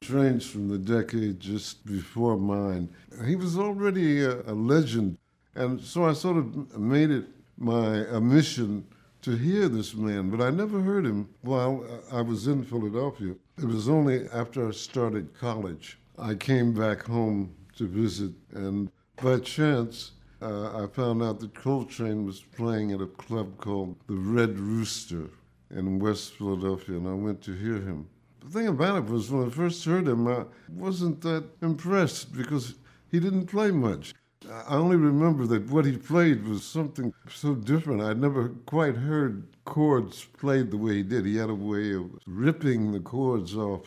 trains 0.00 0.46
from 0.48 0.68
the 0.68 0.78
decade 0.78 1.40
just 1.40 1.86
before 1.86 2.36
mine. 2.36 2.88
He 3.24 3.36
was 3.36 3.56
already 3.58 4.22
a, 4.22 4.42
a 4.42 4.54
legend, 4.54 5.18
and 5.54 5.80
so 5.80 6.04
I 6.04 6.12
sort 6.12 6.36
of 6.36 6.78
made 6.78 7.10
it 7.10 7.24
my 7.56 8.04
mission 8.18 8.86
to 9.22 9.36
hear 9.36 9.68
this 9.68 9.94
man, 9.94 10.30
but 10.30 10.40
I 10.40 10.50
never 10.50 10.80
heard 10.80 11.06
him 11.06 11.28
while 11.42 11.84
I 12.10 12.20
was 12.22 12.46
in 12.48 12.64
Philadelphia. 12.64 13.34
It 13.58 13.64
was 13.64 13.88
only 13.88 14.28
after 14.30 14.68
I 14.68 14.72
started 14.72 15.32
college 15.38 15.98
I 16.18 16.34
came 16.34 16.74
back 16.74 17.04
home 17.04 17.54
to 17.76 17.86
visit, 17.86 18.32
and 18.52 18.90
by 19.16 19.38
chance, 19.38 20.12
uh, 20.42 20.84
I 20.84 20.86
found 20.88 21.22
out 21.22 21.40
that 21.40 21.54
Coltrane 21.54 22.26
was 22.26 22.40
playing 22.40 22.92
at 22.92 23.00
a 23.00 23.06
club 23.06 23.56
called 23.58 23.96
the 24.08 24.16
Red 24.16 24.58
Rooster 24.58 25.30
in 25.70 25.98
West 25.98 26.34
Philadelphia, 26.34 26.96
and 26.96 27.08
I 27.08 27.14
went 27.14 27.40
to 27.42 27.52
hear 27.52 27.80
him. 27.80 28.08
The 28.40 28.50
thing 28.50 28.68
about 28.68 28.98
it 28.98 29.04
was, 29.10 29.30
when 29.30 29.46
I 29.46 29.50
first 29.50 29.84
heard 29.84 30.08
him, 30.08 30.26
I 30.26 30.44
wasn't 30.68 31.20
that 31.22 31.44
impressed 31.62 32.32
because 32.32 32.74
he 33.10 33.20
didn't 33.20 33.46
play 33.46 33.70
much. 33.70 34.14
I 34.50 34.74
only 34.74 34.96
remember 34.96 35.46
that 35.46 35.70
what 35.70 35.84
he 35.84 35.96
played 35.96 36.46
was 36.46 36.64
something 36.64 37.12
so 37.30 37.54
different. 37.54 38.02
I'd 38.02 38.20
never 38.20 38.48
quite 38.66 38.96
heard 38.96 39.46
chords 39.64 40.24
played 40.24 40.70
the 40.70 40.76
way 40.76 40.94
he 40.94 41.02
did. 41.02 41.24
He 41.24 41.36
had 41.36 41.50
a 41.50 41.54
way 41.54 41.94
of 41.94 42.10
ripping 42.26 42.92
the 42.92 43.00
chords 43.00 43.56
off. 43.56 43.82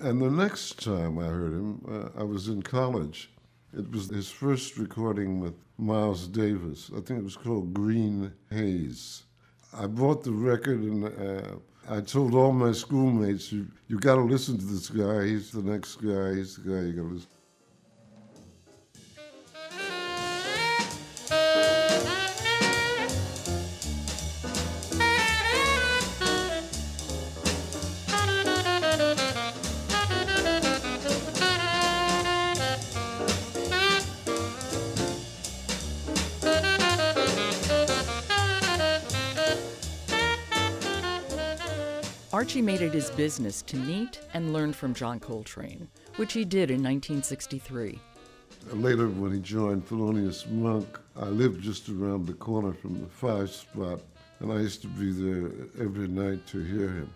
And 0.00 0.20
the 0.20 0.30
next 0.30 0.82
time 0.82 1.18
I 1.18 1.24
heard 1.24 1.52
him, 1.52 1.80
uh, 1.88 2.20
I 2.20 2.22
was 2.22 2.48
in 2.48 2.62
college. 2.62 3.30
It 3.76 3.90
was 3.90 4.08
his 4.08 4.30
first 4.30 4.76
recording 4.78 5.40
with 5.40 5.54
Miles 5.78 6.26
Davis. 6.28 6.90
I 6.92 7.00
think 7.00 7.20
it 7.20 7.24
was 7.24 7.36
called 7.36 7.74
Green 7.74 8.32
Haze. 8.50 9.24
I 9.72 9.86
bought 9.86 10.22
the 10.22 10.32
record 10.32 10.80
and 10.80 11.04
uh, 11.04 11.56
I 11.88 12.00
told 12.00 12.34
all 12.34 12.52
my 12.52 12.72
schoolmates, 12.72 13.52
you, 13.52 13.66
you 13.88 13.98
got 13.98 14.14
to 14.14 14.22
listen 14.22 14.58
to 14.58 14.64
this 14.64 14.88
guy. 14.88 15.26
He's 15.26 15.50
the 15.50 15.62
next 15.62 15.96
guy. 15.96 16.36
He's 16.36 16.56
the 16.56 16.70
guy 16.70 16.80
you 16.86 16.92
got 16.92 17.08
to 17.08 17.14
listen 17.14 17.33
Archie 42.54 42.62
made 42.62 42.82
it 42.82 42.94
his 42.94 43.10
business 43.10 43.62
to 43.62 43.76
meet 43.76 44.20
and 44.32 44.52
learn 44.52 44.72
from 44.72 44.94
John 44.94 45.18
Coltrane, 45.18 45.88
which 46.14 46.34
he 46.34 46.44
did 46.44 46.70
in 46.70 46.84
1963. 46.84 47.98
Later, 48.74 49.08
when 49.08 49.32
he 49.32 49.40
joined 49.40 49.88
Thelonious 49.88 50.48
Monk, 50.48 51.00
I 51.16 51.24
lived 51.24 51.60
just 51.62 51.88
around 51.88 52.28
the 52.28 52.32
corner 52.32 52.72
from 52.72 53.00
the 53.00 53.08
Five 53.08 53.50
Spot, 53.50 54.00
and 54.38 54.52
I 54.52 54.58
used 54.58 54.82
to 54.82 54.86
be 54.86 55.10
there 55.10 55.50
every 55.80 56.06
night 56.06 56.46
to 56.46 56.60
hear 56.60 56.90
him. 56.90 57.10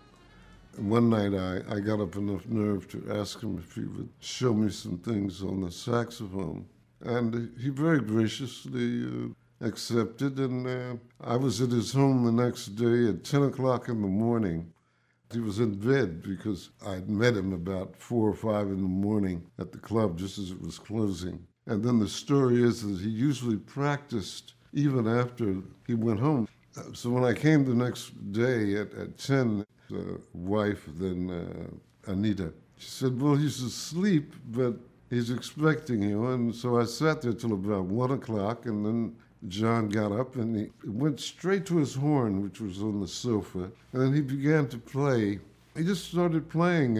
And 0.75 0.89
one 0.89 1.09
night, 1.09 1.33
I, 1.33 1.73
I 1.73 1.79
got 1.79 2.01
up 2.01 2.17
enough 2.17 2.45
nerve 2.45 2.89
to 2.89 3.17
ask 3.17 3.41
him 3.41 3.57
if 3.59 3.73
he 3.75 3.85
would 3.85 4.09
show 4.19 4.53
me 4.53 4.69
some 4.69 4.97
things 4.97 5.41
on 5.41 5.61
the 5.61 5.71
saxophone. 5.71 6.65
And 6.99 7.57
he 7.57 7.69
very 7.69 8.01
graciously 8.01 9.05
uh, 9.05 9.65
accepted, 9.65 10.37
and 10.37 10.67
uh, 10.67 10.95
I 11.23 11.37
was 11.37 11.61
at 11.61 11.69
his 11.69 11.93
home 11.93 12.25
the 12.25 12.43
next 12.43 12.75
day 12.75 13.07
at 13.07 13.23
10 13.23 13.43
o'clock 13.43 13.87
in 13.87 14.01
the 14.01 14.09
morning 14.09 14.73
he 15.31 15.39
was 15.39 15.59
in 15.59 15.75
bed 15.75 16.21
because 16.21 16.69
I'd 16.85 17.09
met 17.09 17.35
him 17.35 17.53
about 17.53 17.95
four 17.95 18.29
or 18.29 18.33
five 18.33 18.67
in 18.67 18.81
the 18.81 18.87
morning 18.87 19.45
at 19.59 19.71
the 19.71 19.77
club 19.77 20.17
just 20.17 20.37
as 20.37 20.51
it 20.51 20.61
was 20.61 20.79
closing. 20.79 21.45
And 21.67 21.83
then 21.83 21.99
the 21.99 22.07
story 22.07 22.63
is 22.63 22.81
that 22.81 22.99
he 23.03 23.09
usually 23.09 23.57
practiced 23.57 24.53
even 24.73 25.07
after 25.07 25.57
he 25.85 25.93
went 25.93 26.19
home. 26.19 26.47
So 26.93 27.09
when 27.09 27.23
I 27.23 27.33
came 27.33 27.65
the 27.65 27.75
next 27.75 28.31
day 28.31 28.75
at, 28.75 28.93
at 28.93 29.17
10, 29.17 29.65
the 29.89 30.19
wife, 30.33 30.85
then 30.97 31.29
uh, 31.29 32.11
Anita, 32.11 32.53
she 32.77 32.89
said, 32.89 33.19
Well, 33.21 33.35
he's 33.35 33.61
asleep, 33.61 34.33
but 34.47 34.75
he's 35.09 35.31
expecting 35.31 36.01
you. 36.03 36.27
And 36.27 36.53
so 36.53 36.79
I 36.79 36.85
sat 36.85 37.21
there 37.21 37.33
till 37.33 37.53
about 37.53 37.85
one 37.85 38.11
o'clock, 38.11 38.65
and 38.65 38.85
then 38.85 39.15
John 39.47 39.89
got 39.89 40.11
up 40.11 40.35
and 40.35 40.55
he 40.55 40.69
went 40.89 41.19
straight 41.19 41.65
to 41.67 41.77
his 41.77 41.95
horn, 41.95 42.43
which 42.43 42.59
was 42.59 42.81
on 42.81 42.99
the 42.99 43.07
sofa, 43.07 43.71
and 43.93 44.01
then 44.01 44.13
he 44.13 44.21
began 44.21 44.67
to 44.67 44.77
play. 44.77 45.39
He 45.77 45.83
just 45.83 46.09
started 46.09 46.49
playing 46.49 46.95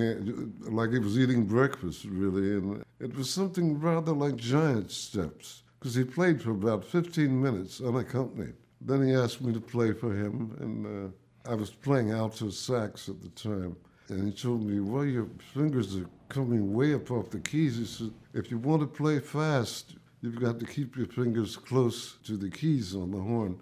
like 0.61 0.91
he 0.91 0.99
was 0.99 1.19
eating 1.19 1.45
breakfast, 1.45 2.05
really, 2.05 2.53
and 2.53 2.83
it 2.99 3.15
was 3.15 3.29
something 3.29 3.79
rather 3.79 4.13
like 4.13 4.37
giant 4.37 4.91
steps, 4.91 5.63
because 5.79 5.95
he 5.95 6.03
played 6.03 6.41
for 6.41 6.51
about 6.51 6.85
15 6.85 7.41
minutes 7.41 7.81
unaccompanied. 7.81 8.55
Then 8.81 9.05
he 9.05 9.13
asked 9.13 9.41
me 9.41 9.51
to 9.53 9.59
play 9.59 9.91
for 9.91 10.13
him, 10.13 10.55
and 10.59 10.85
uh, 10.85 11.51
I 11.51 11.55
was 11.55 11.69
playing 11.69 12.11
alto 12.11 12.49
sax 12.49 13.09
at 13.09 13.21
the 13.21 13.29
time. 13.29 13.75
And 14.07 14.25
he 14.25 14.31
told 14.31 14.63
me, 14.63 14.79
Well, 14.79 15.05
your 15.05 15.27
fingers 15.53 15.97
are 15.97 16.09
coming 16.29 16.73
way 16.73 16.93
up 16.93 17.11
off 17.11 17.29
the 17.29 17.39
keys. 17.39 17.77
He 17.77 17.85
said, 17.85 18.11
If 18.33 18.49
you 18.49 18.57
want 18.57 18.81
to 18.81 18.87
play 18.87 19.19
fast, 19.19 19.97
you've 20.21 20.41
got 20.41 20.59
to 20.59 20.65
keep 20.65 20.95
your 20.95 21.07
fingers 21.07 21.55
close 21.55 22.17
to 22.23 22.37
the 22.37 22.49
keys 22.49 22.95
on 22.95 23.11
the 23.11 23.21
horn. 23.21 23.61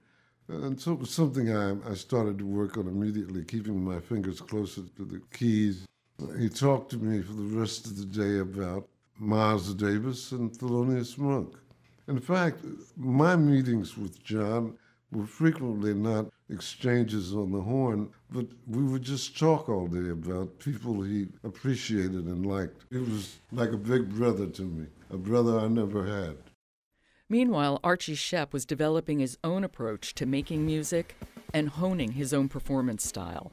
And 0.49 0.79
so 0.79 0.93
it 0.93 0.99
was 0.99 1.09
something 1.09 1.55
I, 1.55 1.75
I 1.89 1.93
started 1.93 2.37
to 2.39 2.45
work 2.45 2.77
on 2.77 2.87
immediately, 2.87 3.43
keeping 3.43 3.83
my 3.83 3.99
fingers 3.99 4.39
closer 4.39 4.81
to 4.95 5.05
the 5.05 5.21
keys. 5.33 5.85
He 6.39 6.49
talked 6.49 6.89
to 6.91 6.97
me 6.97 7.21
for 7.21 7.33
the 7.33 7.59
rest 7.59 7.85
of 7.85 7.97
the 7.97 8.05
day 8.05 8.39
about 8.39 8.87
Miles 9.19 9.73
Davis 9.73 10.31
and 10.31 10.51
Thelonious 10.51 11.17
Monk. 11.17 11.55
In 12.07 12.19
fact, 12.19 12.63
my 12.95 13.35
meetings 13.35 13.97
with 13.97 14.23
John 14.23 14.77
were 15.11 15.25
frequently 15.25 15.93
not 15.93 16.27
exchanges 16.49 17.33
on 17.33 17.51
the 17.51 17.61
horn, 17.61 18.09
but 18.31 18.45
we 18.67 18.83
would 18.83 19.03
just 19.03 19.37
talk 19.37 19.67
all 19.67 19.87
day 19.87 20.09
about 20.09 20.59
people 20.59 21.01
he 21.01 21.27
appreciated 21.43 22.25
and 22.25 22.45
liked. 22.45 22.85
He 22.89 22.97
was 22.97 23.37
like 23.51 23.71
a 23.71 23.77
big 23.77 24.09
brother 24.15 24.47
to 24.47 24.61
me, 24.61 24.87
a 25.11 25.17
brother 25.17 25.59
I 25.59 25.67
never 25.67 26.05
had. 26.05 26.37
Meanwhile, 27.29 27.79
Archie 27.83 28.15
Shepp 28.15 28.53
was 28.53 28.65
developing 28.65 29.19
his 29.19 29.37
own 29.43 29.65
approach 29.65 30.15
to 30.15 30.25
making 30.25 30.65
music 30.65 31.17
and 31.53 31.69
honing 31.69 32.13
his 32.13 32.33
own 32.33 32.47
performance 32.47 33.05
style. 33.05 33.51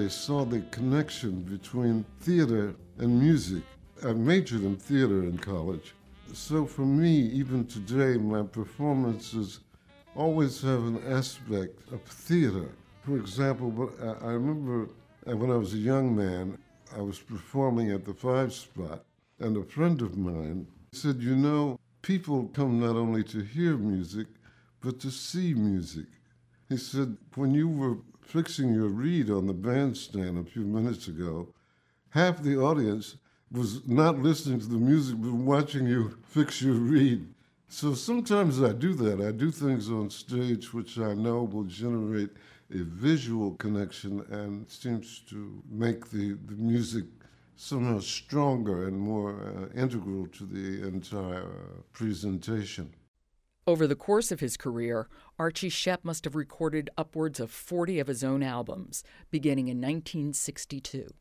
Early 0.00 0.08
saw 0.08 0.46
the 0.46 0.62
connection 0.70 1.42
between 1.42 2.06
theater 2.20 2.74
and 2.98 3.20
music. 3.20 3.62
I 4.02 4.14
majored 4.14 4.62
in 4.62 4.76
theater 4.76 5.24
in 5.24 5.36
college. 5.36 5.92
So 6.32 6.64
for 6.64 6.86
me, 6.86 7.12
even 7.40 7.66
today, 7.66 8.16
my 8.16 8.42
performances 8.42 9.60
always 10.16 10.62
have 10.62 10.84
an 10.86 11.02
aspect 11.06 11.92
of 11.92 12.00
theater. 12.02 12.70
For 13.04 13.16
example, 13.16 13.92
I 14.22 14.32
remember 14.32 14.88
uh, 15.28 15.36
when 15.36 15.50
I 15.50 15.56
was 15.56 15.74
a 15.74 15.84
young 15.92 16.16
man, 16.16 16.56
I 16.96 17.02
was 17.02 17.18
performing 17.18 17.90
at 17.90 18.06
the 18.06 18.14
Five 18.14 18.54
Spot, 18.54 19.04
and 19.38 19.54
a 19.58 19.64
friend 19.64 20.00
of 20.00 20.16
mine 20.16 20.66
said, 20.92 21.20
You 21.20 21.36
know, 21.36 21.78
people 22.00 22.50
come 22.54 22.80
not 22.80 22.96
only 22.96 23.22
to 23.24 23.40
hear 23.40 23.76
music, 23.76 24.28
but 24.80 24.98
to 25.00 25.10
see 25.10 25.52
music. 25.52 26.06
He 26.70 26.76
said, 26.76 27.16
When 27.34 27.52
you 27.52 27.68
were 27.68 27.98
fixing 28.20 28.72
your 28.72 28.86
reed 28.86 29.28
on 29.28 29.48
the 29.48 29.52
bandstand 29.52 30.38
a 30.38 30.48
few 30.48 30.62
minutes 30.62 31.08
ago, 31.08 31.48
half 32.10 32.40
the 32.40 32.56
audience 32.58 33.16
was 33.50 33.88
not 33.88 34.20
listening 34.20 34.60
to 34.60 34.66
the 34.66 34.78
music 34.78 35.16
but 35.18 35.32
watching 35.32 35.88
you 35.88 36.16
fix 36.22 36.62
your 36.62 36.74
reed. 36.74 37.26
So 37.68 37.94
sometimes 37.94 38.62
I 38.62 38.72
do 38.72 38.94
that. 38.94 39.20
I 39.20 39.32
do 39.32 39.50
things 39.50 39.90
on 39.90 40.10
stage 40.10 40.72
which 40.72 40.96
I 40.96 41.12
know 41.14 41.42
will 41.42 41.64
generate 41.64 42.30
a 42.72 42.84
visual 42.84 43.56
connection 43.56 44.24
and 44.30 44.70
seems 44.70 45.18
to 45.30 45.60
make 45.68 46.08
the, 46.10 46.38
the 46.46 46.54
music 46.54 47.04
somehow 47.56 47.98
stronger 47.98 48.86
and 48.86 48.96
more 48.96 49.34
uh, 49.34 49.76
integral 49.76 50.28
to 50.28 50.44
the 50.44 50.86
entire 50.86 51.42
uh, 51.42 51.82
presentation. 51.92 52.92
Over 53.70 53.86
the 53.86 53.94
course 53.94 54.32
of 54.32 54.40
his 54.40 54.56
career, 54.56 55.06
Archie 55.38 55.70
Shepp 55.70 55.98
must 56.02 56.24
have 56.24 56.34
recorded 56.34 56.90
upwards 56.98 57.38
of 57.38 57.52
40 57.52 58.00
of 58.00 58.08
his 58.08 58.24
own 58.24 58.42
albums, 58.42 59.04
beginning 59.30 59.68
in 59.68 59.76
1962. 59.76 61.14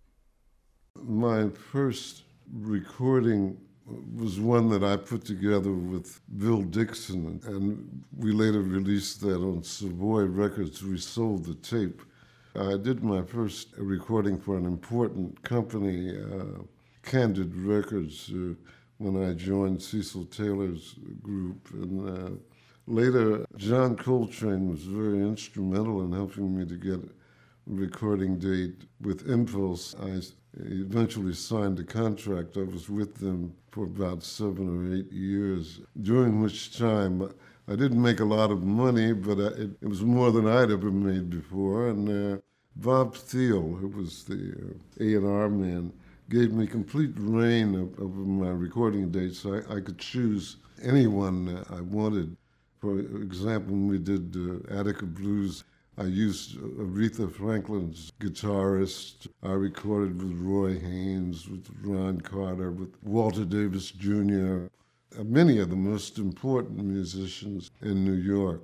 My 0.95 1.49
first 1.49 2.23
recording 2.51 3.55
was 4.15 4.39
one 4.39 4.67
that 4.69 4.83
I 4.83 4.97
put 4.97 5.25
together 5.25 5.71
with 5.71 6.21
Bill 6.39 6.63
Dixon, 6.63 7.39
and 7.45 8.03
we 8.17 8.31
later 8.31 8.61
released 8.61 9.21
that 9.21 9.37
on 9.43 9.61
Savoy 9.61 10.23
Records. 10.23 10.81
We 10.81 10.97
sold 10.97 11.45
the 11.45 11.53
tape. 11.53 12.01
I 12.55 12.77
did 12.77 13.03
my 13.03 13.21
first 13.21 13.75
recording 13.77 14.39
for 14.39 14.57
an 14.57 14.65
important 14.65 15.43
company, 15.43 16.17
uh, 16.17 16.63
Candid 17.03 17.55
Records. 17.55 18.31
Uh, 18.33 18.55
when 18.99 19.23
I 19.23 19.33
joined 19.33 19.81
Cecil 19.81 20.25
Taylor's 20.25 20.95
group. 21.23 21.69
And 21.73 22.09
uh, 22.09 22.31
later, 22.85 23.45
John 23.55 23.95
Coltrane 23.95 24.69
was 24.69 24.83
very 24.83 25.19
instrumental 25.19 26.01
in 26.03 26.11
helping 26.11 26.55
me 26.55 26.65
to 26.65 26.75
get 26.75 26.99
a 26.99 27.09
recording 27.65 28.37
date 28.37 28.83
with 29.01 29.29
Impulse. 29.29 29.95
I 30.01 30.19
eventually 30.57 31.33
signed 31.33 31.79
a 31.79 31.83
contract. 31.83 32.57
I 32.57 32.63
was 32.63 32.89
with 32.89 33.15
them 33.15 33.55
for 33.71 33.85
about 33.85 34.21
seven 34.23 34.67
or 34.67 34.95
eight 34.95 35.11
years, 35.11 35.79
during 36.01 36.41
which 36.41 36.77
time 36.77 37.31
I 37.69 37.75
didn't 37.75 38.01
make 38.01 38.19
a 38.19 38.25
lot 38.25 38.51
of 38.51 38.63
money, 38.63 39.13
but 39.13 39.37
I, 39.39 39.47
it, 39.61 39.69
it, 39.81 39.87
was 39.87 40.01
more 40.01 40.31
than 40.31 40.47
I'd 40.47 40.71
ever 40.71 40.91
made 40.91 41.29
before. 41.29 41.89
And 41.89 42.09
uh, 42.09 42.41
Bob 42.75 43.15
Thiele, 43.15 43.79
who 43.79 43.87
was 43.87 44.23
the 44.23 44.75
uh, 44.99 45.25
A&R 45.25 45.49
man, 45.49 45.93
gave 46.29 46.53
me 46.53 46.67
complete 46.67 47.11
rein 47.15 47.75
of 47.75 48.15
my 48.15 48.49
recording 48.49 49.09
dates. 49.11 49.45
I, 49.45 49.57
I 49.75 49.79
could 49.81 49.97
choose 49.97 50.57
anyone 50.81 51.65
I 51.69 51.81
wanted. 51.81 52.37
For 52.79 52.99
example, 52.99 53.73
when 53.73 53.87
we 53.87 53.97
did 53.97 54.35
uh, 54.37 54.79
Attica 54.79 55.05
Blues, 55.05 55.63
I 55.97 56.03
used 56.03 56.57
Aretha 56.57 57.29
Franklin's 57.29 58.13
guitarist. 58.21 59.27
I 59.43 59.51
recorded 59.51 60.21
with 60.21 60.39
Roy 60.39 60.79
Haynes, 60.79 61.49
with 61.49 61.67
Ron 61.83 62.21
Carter, 62.21 62.71
with 62.71 62.93
Walter 63.03 63.43
Davis 63.43 63.91
Jr., 63.91 64.67
many 65.23 65.59
of 65.59 65.69
the 65.69 65.75
most 65.75 66.19
important 66.19 66.85
musicians 66.85 67.71
in 67.81 68.05
New 68.05 68.13
York. 68.13 68.61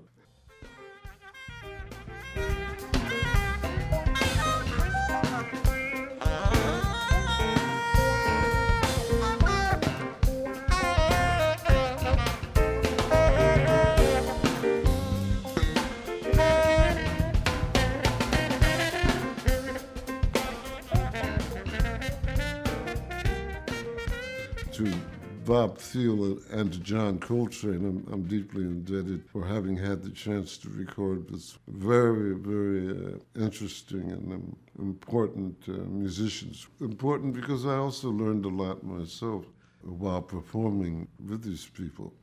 Bob 25.75 26.41
and 26.51 26.73
to 26.73 26.79
John 26.79 27.19
Coltrane, 27.19 27.85
I'm, 27.85 28.07
I'm, 28.11 28.23
deeply 28.23 28.63
indebted 28.63 29.23
for 29.29 29.45
having 29.45 29.77
had 29.77 30.03
the 30.03 30.09
chance 30.09 30.57
to 30.59 30.69
record 30.69 31.29
with 31.29 31.57
very, 31.67 32.33
very 32.35 32.89
uh, 32.89 33.43
interesting 33.43 34.11
and 34.11 34.33
um, 34.33 34.55
important 34.79 35.57
uh, 35.67 35.71
musicians. 35.87 36.67
Important 36.81 37.33
because 37.33 37.65
I 37.65 37.75
also 37.75 38.09
learned 38.09 38.45
a 38.45 38.49
lot 38.49 38.83
myself 38.83 39.45
while 39.81 40.21
performing 40.21 41.07
with 41.23 41.43
these 41.43 41.65
people. 41.65 42.13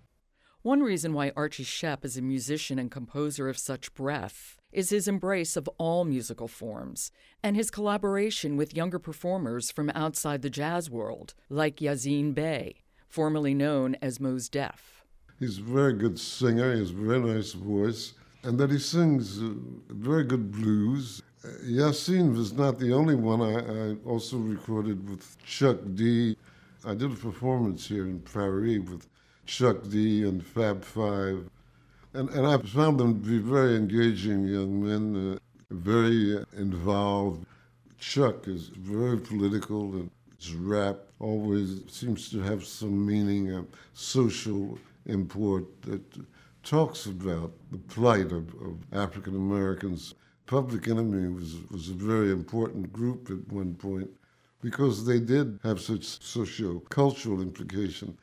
One 0.62 0.80
reason 0.80 1.12
why 1.12 1.32
Archie 1.34 1.64
Shepp 1.64 2.04
is 2.04 2.16
a 2.16 2.22
musician 2.22 2.78
and 2.78 2.90
composer 2.90 3.48
of 3.48 3.58
such 3.58 3.92
breadth 3.94 4.56
is 4.70 4.90
his 4.90 5.08
embrace 5.08 5.56
of 5.56 5.68
all 5.76 6.04
musical 6.04 6.48
forms 6.48 7.10
and 7.42 7.56
his 7.56 7.70
collaboration 7.70 8.56
with 8.56 8.76
younger 8.76 8.98
performers 9.00 9.72
from 9.72 9.90
outside 9.90 10.42
the 10.42 10.50
jazz 10.50 10.88
world, 10.88 11.34
like 11.48 11.76
Yasiin 11.76 12.32
Bey, 12.32 12.81
formerly 13.12 13.52
known 13.52 13.94
as 14.00 14.18
Mos 14.18 14.48
Def. 14.48 15.04
He's 15.38 15.58
a 15.58 15.62
very 15.62 15.92
good 15.92 16.18
singer, 16.18 16.72
he 16.72 16.80
has 16.80 16.90
a 16.90 16.94
very 16.94 17.20
nice 17.20 17.52
voice, 17.52 18.14
and 18.42 18.58
that 18.58 18.70
he 18.70 18.78
sings 18.78 19.42
uh, 19.42 19.50
very 19.90 20.24
good 20.24 20.50
blues. 20.50 21.22
Uh, 21.44 21.48
Yasiin 21.64 22.34
was 22.34 22.54
not 22.54 22.78
the 22.78 22.94
only 22.94 23.14
one. 23.14 23.42
I, 23.42 23.90
I 23.90 23.96
also 24.06 24.38
recorded 24.38 25.10
with 25.10 25.36
Chuck 25.44 25.76
D. 25.94 26.36
I 26.86 26.94
did 26.94 27.12
a 27.12 27.14
performance 27.14 27.86
here 27.86 28.06
in 28.06 28.20
Paris 28.20 28.78
with 28.88 29.06
Chuck 29.44 29.88
D 29.90 30.26
and 30.26 30.42
Fab 30.42 30.82
Five. 30.82 31.50
And, 32.14 32.30
and 32.30 32.46
I 32.46 32.56
found 32.58 32.98
them 32.98 33.22
to 33.22 33.28
be 33.28 33.38
very 33.38 33.76
engaging 33.76 34.44
young 34.44 34.86
men, 34.86 35.34
uh, 35.34 35.38
very 35.70 36.42
involved. 36.56 37.44
Chuck 37.98 38.48
is 38.48 38.68
very 38.68 39.18
political, 39.18 39.92
and 39.92 40.10
his 40.38 40.54
rap 40.54 40.96
always 41.22 41.82
seems 41.88 42.28
to 42.30 42.40
have 42.40 42.64
some 42.64 43.06
meaning, 43.06 43.52
of 43.52 43.66
social 43.94 44.78
import 45.06 45.64
that 45.82 46.02
talks 46.62 47.06
about 47.06 47.52
the 47.70 47.78
plight 47.78 48.32
of, 48.32 48.48
of 48.66 48.76
African 48.92 49.36
Americans. 49.36 50.14
Public 50.46 50.88
Enemy 50.88 51.32
was, 51.32 51.56
was 51.70 51.88
a 51.88 51.94
very 51.94 52.30
important 52.30 52.92
group 52.92 53.30
at 53.30 53.52
one 53.52 53.74
point 53.74 54.10
because 54.60 55.06
they 55.06 55.18
did 55.18 55.58
have 55.62 55.80
such 55.80 56.04
socio 56.04 56.80
cultural 56.90 57.40
implication. 57.40 58.16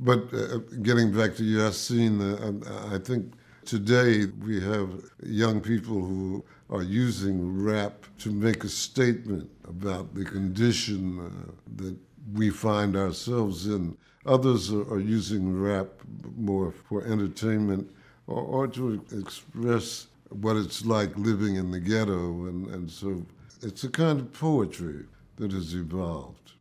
But 0.00 0.32
uh, 0.32 0.58
getting 0.82 1.12
back 1.12 1.36
to 1.36 1.42
Yasiin, 1.42 2.14
uh, 2.20 2.94
I 2.94 2.98
think 2.98 3.34
today 3.64 4.26
we 4.44 4.60
have 4.60 4.88
young 5.24 5.60
people 5.60 6.00
who 6.04 6.44
are 6.70 6.82
using 6.82 7.62
rap 7.62 8.06
to 8.18 8.32
make 8.32 8.64
a 8.64 8.68
statement 8.68 9.48
about 9.68 10.14
the 10.14 10.24
condition 10.24 11.20
uh, 11.20 11.52
that 11.76 11.96
we 12.32 12.50
find 12.50 12.96
ourselves 12.96 13.66
in. 13.66 13.96
Others 14.26 14.72
are, 14.72 14.98
using 14.98 15.60
rap 15.60 15.88
more 16.36 16.72
for 16.88 17.04
entertainment 17.04 17.90
or, 18.26 18.40
or, 18.40 18.66
to 18.68 19.04
express 19.12 20.06
what 20.30 20.56
it's 20.56 20.86
like 20.86 21.14
living 21.18 21.56
in 21.56 21.70
the 21.70 21.80
ghetto. 21.80 22.46
And, 22.46 22.66
and 22.68 22.90
so 22.90 23.22
it's 23.60 23.84
a 23.84 23.90
kind 23.90 24.20
of 24.20 24.32
poetry 24.32 25.04
that 25.36 25.52
has 25.52 25.74
evolved. 25.74 26.52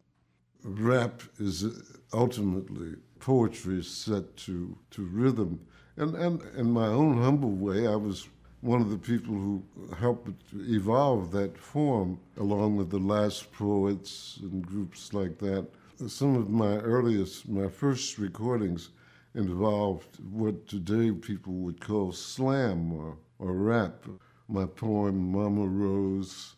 Rap 0.65 1.21
is 1.39 1.65
ultimately 2.12 2.95
poetry 3.19 3.82
set 3.82 4.36
to, 4.38 4.78
to 4.91 5.06
rhythm. 5.06 5.65
And, 5.95 6.15
and 6.15 6.41
in 6.58 6.71
my 6.71 6.88
own 6.88 7.21
humble 7.21 7.52
way, 7.52 7.88
I 7.88 7.95
was 7.95 8.28
one 8.63 8.80
of 8.80 8.89
the 8.89 8.97
people 8.97 9.34
who 9.34 9.62
helped 9.99 10.32
evolve 10.54 11.32
that 11.32 11.58
form, 11.58 12.17
along 12.38 12.78
with 12.78 12.89
the 12.89 12.97
last 12.97 13.52
poets 13.52 14.39
and 14.41 14.65
groups 14.65 15.13
like 15.13 15.38
that. 15.38 15.67
Some 16.08 16.38
of 16.38 16.49
my 16.49 16.78
earliest, 16.78 17.49
my 17.49 17.67
first 17.67 18.17
recordings 18.17 18.91
involved 19.36 20.17
what 20.32 20.65
today 20.65 21.12
people 21.12 21.52
would 21.56 21.82
call 21.82 22.13
slam 22.13 22.93
or, 22.93 23.17
or 23.38 23.52
rap. 23.52 24.06
My 24.47 24.65
poem, 24.65 25.34
Mama 25.34 25.65
Rose. 25.67 26.56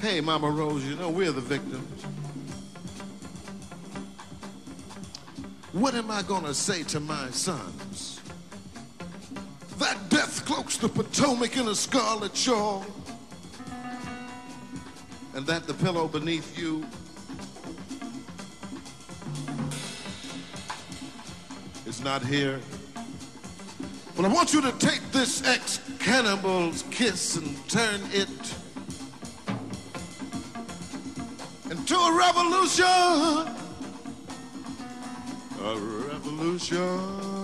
Hey, 0.00 0.20
Mama 0.20 0.50
Rose, 0.50 0.84
you 0.84 0.96
know 0.96 1.10
we're 1.10 1.30
the 1.30 1.40
victims. 1.40 2.02
What 5.72 5.94
am 5.94 6.10
I 6.10 6.22
going 6.22 6.44
to 6.44 6.54
say 6.54 6.82
to 6.84 6.98
my 6.98 7.30
sons? 7.30 8.09
Death 10.30 10.46
cloaks 10.46 10.76
the 10.76 10.88
Potomac 10.88 11.56
in 11.56 11.66
a 11.66 11.74
scarlet 11.74 12.36
shawl, 12.36 12.86
and 15.34 15.44
that 15.44 15.66
the 15.66 15.74
pillow 15.74 16.06
beneath 16.06 16.56
you 16.56 16.86
is 21.84 22.00
not 22.04 22.24
here. 22.24 22.60
But 24.14 24.24
I 24.24 24.28
want 24.28 24.54
you 24.54 24.60
to 24.60 24.70
take 24.78 25.02
this 25.10 25.44
ex-cannibal's 25.44 26.84
kiss 26.92 27.34
and 27.34 27.68
turn 27.68 28.00
it 28.12 28.28
into 31.72 31.96
a 31.96 32.16
revolution 32.16 33.56
a 35.62 35.76
revolution. 35.76 37.39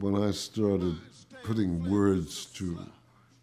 When 0.00 0.22
I 0.22 0.30
started 0.30 0.96
putting 1.42 1.90
words 1.90 2.46
to 2.54 2.78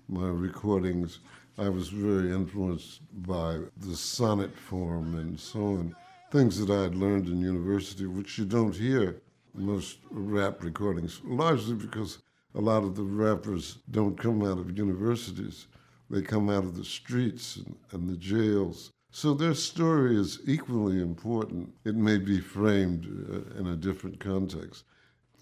my 0.07 0.29
recordings, 0.29 1.19
I 1.59 1.69
was 1.69 1.89
very 1.89 2.31
influenced 2.33 3.01
by 3.27 3.59
the 3.77 3.95
sonnet 3.95 4.57
form 4.57 5.15
and 5.15 5.39
so 5.39 5.59
on, 5.59 5.95
things 6.31 6.57
that 6.59 6.73
I 6.73 6.83
had 6.83 6.95
learned 6.95 7.27
in 7.27 7.39
university, 7.41 8.07
which 8.07 8.39
you 8.39 8.45
don't 8.45 8.75
hear 8.75 9.21
most 9.53 9.99
rap 10.09 10.63
recordings, 10.63 11.21
largely 11.23 11.75
because 11.75 12.19
a 12.55 12.61
lot 12.61 12.83
of 12.83 12.95
the 12.95 13.03
rappers 13.03 13.79
don't 13.91 14.17
come 14.17 14.43
out 14.43 14.57
of 14.57 14.77
universities. 14.77 15.67
They 16.09 16.21
come 16.21 16.49
out 16.49 16.63
of 16.63 16.75
the 16.75 16.85
streets 16.85 17.57
and, 17.57 17.75
and 17.91 18.09
the 18.09 18.17
jails. 18.17 18.91
So 19.11 19.33
their 19.33 19.53
story 19.53 20.15
is 20.17 20.39
equally 20.45 21.01
important. 21.01 21.73
It 21.83 21.95
may 21.95 22.17
be 22.17 22.39
framed 22.39 23.05
uh, 23.05 23.59
in 23.59 23.67
a 23.67 23.75
different 23.75 24.19
context. 24.19 24.85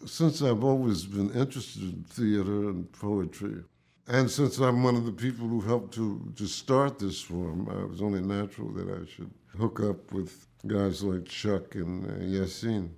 Since 0.05 0.41
I've 0.41 0.63
always 0.63 1.05
been 1.05 1.31
interested 1.31 1.83
in 1.83 2.03
theater 2.03 2.69
and 2.69 2.91
poetry, 2.91 3.63
and 4.07 4.29
since 4.31 4.57
I'm 4.59 4.83
one 4.83 4.95
of 4.95 5.05
the 5.05 5.11
people 5.11 5.47
who 5.47 5.59
helped 5.59 5.93
to, 5.95 6.31
to 6.35 6.47
start 6.47 6.97
this 6.97 7.19
form, 7.19 7.67
it 7.69 7.89
was 7.89 8.01
only 8.01 8.21
natural 8.21 8.71
that 8.73 8.89
I 8.89 9.05
should 9.05 9.31
hook 9.57 9.81
up 9.81 10.13
with 10.13 10.47
guys 10.65 11.03
like 11.03 11.25
Chuck 11.25 11.75
and 11.75 12.05
uh, 12.05 12.13
Yasiin. 12.23 12.89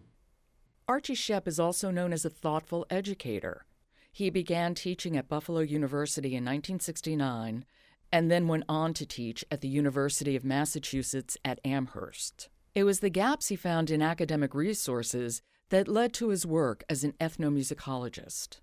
Archie 0.89 1.13
Shepp 1.13 1.47
is 1.47 1.59
also 1.59 1.91
known 1.91 2.11
as 2.11 2.25
a 2.25 2.31
thoughtful 2.31 2.83
educator. 2.89 3.63
He 4.11 4.31
began 4.31 4.73
teaching 4.73 5.15
at 5.15 5.29
Buffalo 5.29 5.59
University 5.59 6.29
in 6.29 6.43
1969 6.43 7.63
and 8.11 8.31
then 8.31 8.47
went 8.47 8.63
on 8.67 8.95
to 8.95 9.05
teach 9.05 9.45
at 9.51 9.61
the 9.61 9.67
University 9.67 10.35
of 10.35 10.43
Massachusetts 10.43 11.37
at 11.45 11.59
Amherst. 11.63 12.49
It 12.73 12.85
was 12.85 13.01
the 13.01 13.11
gaps 13.11 13.49
he 13.49 13.55
found 13.55 13.91
in 13.91 14.01
academic 14.01 14.55
resources 14.55 15.43
that 15.69 15.87
led 15.87 16.11
to 16.13 16.29
his 16.29 16.47
work 16.47 16.83
as 16.89 17.03
an 17.03 17.13
ethnomusicologist. 17.21 18.57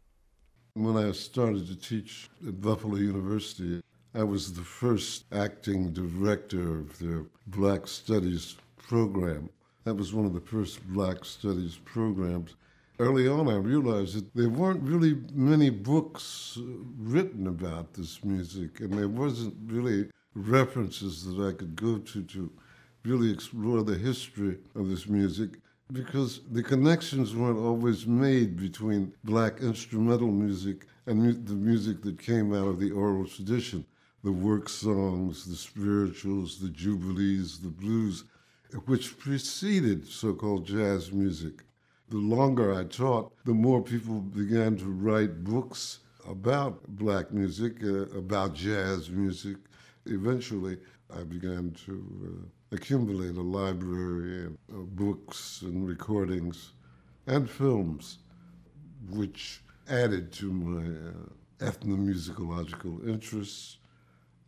When 0.75 0.97
I 0.97 1.13
started 1.13 1.69
to 1.69 1.77
teach 1.77 2.29
at 2.45 2.61
Buffalo 2.61 2.97
University, 2.97 3.81
I 4.17 4.25
was 4.25 4.53
the 4.53 4.63
first 4.63 5.27
acting 5.31 5.93
director 5.93 6.81
of 6.81 6.99
their 6.99 7.27
Black 7.47 7.87
Studies 7.87 8.57
program. 8.79 9.49
That 9.87 9.95
was 9.95 10.13
one 10.13 10.27
of 10.27 10.35
the 10.35 10.41
first 10.41 10.85
Black 10.89 11.25
Studies 11.25 11.79
programs. 11.85 12.57
Early 12.99 13.29
on, 13.29 13.47
I 13.49 13.55
realized 13.55 14.17
that 14.17 14.35
there 14.35 14.49
weren't 14.49 14.83
really 14.83 15.17
many 15.33 15.71
books 15.71 16.59
uh, 16.59 16.63
written 16.99 17.47
about 17.47 17.95
this 17.95 18.25
music, 18.25 18.81
and 18.81 18.93
there 18.93 19.09
wasn't 19.09 19.55
really 19.67 20.09
references 20.35 21.25
that 21.27 21.41
I 21.41 21.53
could 21.53 21.77
go 21.77 21.99
to 21.99 22.23
to 22.25 22.51
really 23.05 23.33
explore 23.33 23.85
the 23.85 23.97
history 23.97 24.59
of 24.75 24.89
this 24.89 25.07
music 25.07 25.61
because 25.93 26.41
the 26.51 26.65
connections 26.65 27.37
weren't 27.37 27.57
always 27.61 28.09
made 28.09 28.57
between 28.57 29.15
black 29.23 29.61
instrumental 29.61 30.33
music 30.33 30.89
and 31.07 31.23
mu- 31.23 31.33
the 31.33 31.55
music 31.55 32.03
that 32.03 32.19
came 32.19 32.53
out 32.53 32.67
of 32.67 32.81
the 32.81 32.91
oral 32.91 33.25
tradition 33.25 33.87
the 34.25 34.33
work 34.33 34.69
songs, 34.69 35.45
the 35.45 35.55
spirituals, 35.55 36.59
the 36.59 36.71
jubilees, 36.71 37.61
the 37.61 37.69
blues, 37.69 38.25
which 38.87 39.19
preceded 39.19 40.07
so 40.07 40.35
called 40.35 40.67
jazz 40.67 41.13
music. 41.13 41.65
The 42.09 42.19
longer 42.19 42.73
I 42.73 42.85
taught, 42.85 43.33
the 43.45 43.55
more 43.55 43.83
people 43.83 44.21
began 44.21 44.77
to 44.79 44.87
write 44.87 45.45
books 45.45 46.01
about 46.29 46.87
black 46.87 47.33
music, 47.33 47.83
uh, 47.83 48.07
about 48.17 48.55
jazz 48.55 49.11
music. 49.11 49.57
Eventually, 50.07 50.79
I 51.17 51.23
began 51.23 51.73
to 51.87 51.95
uh, 52.25 52.75
accumulate 52.77 53.37
a 53.37 53.43
library 53.43 54.47
of 54.73 54.97
books 54.97 55.63
and 55.63 55.87
recordings 55.87 56.73
and 57.27 57.49
films, 57.49 58.19
which 59.11 59.63
added 59.89 60.33
to 60.33 60.53
my 60.53 61.09
uh, 61.09 61.71
ethnomusicological 61.71 63.09
interests 63.09 63.79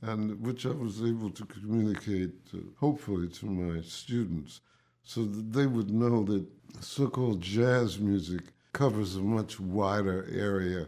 and 0.03 0.41
which 0.41 0.65
I 0.65 0.71
was 0.71 1.03
able 1.03 1.31
to 1.31 1.45
communicate, 1.45 2.35
uh, 2.55 2.59
hopefully, 2.79 3.29
to 3.29 3.47
my 3.47 3.81
students 3.83 4.61
so 5.03 5.25
that 5.25 5.53
they 5.53 5.67
would 5.67 5.91
know 5.91 6.23
that 6.25 6.47
so 6.81 7.09
called 7.09 7.41
jazz 7.41 7.99
music 7.99 8.43
covers 8.73 9.17
a 9.17 9.23
much 9.23 9.59
wider 9.59 10.29
area 10.31 10.87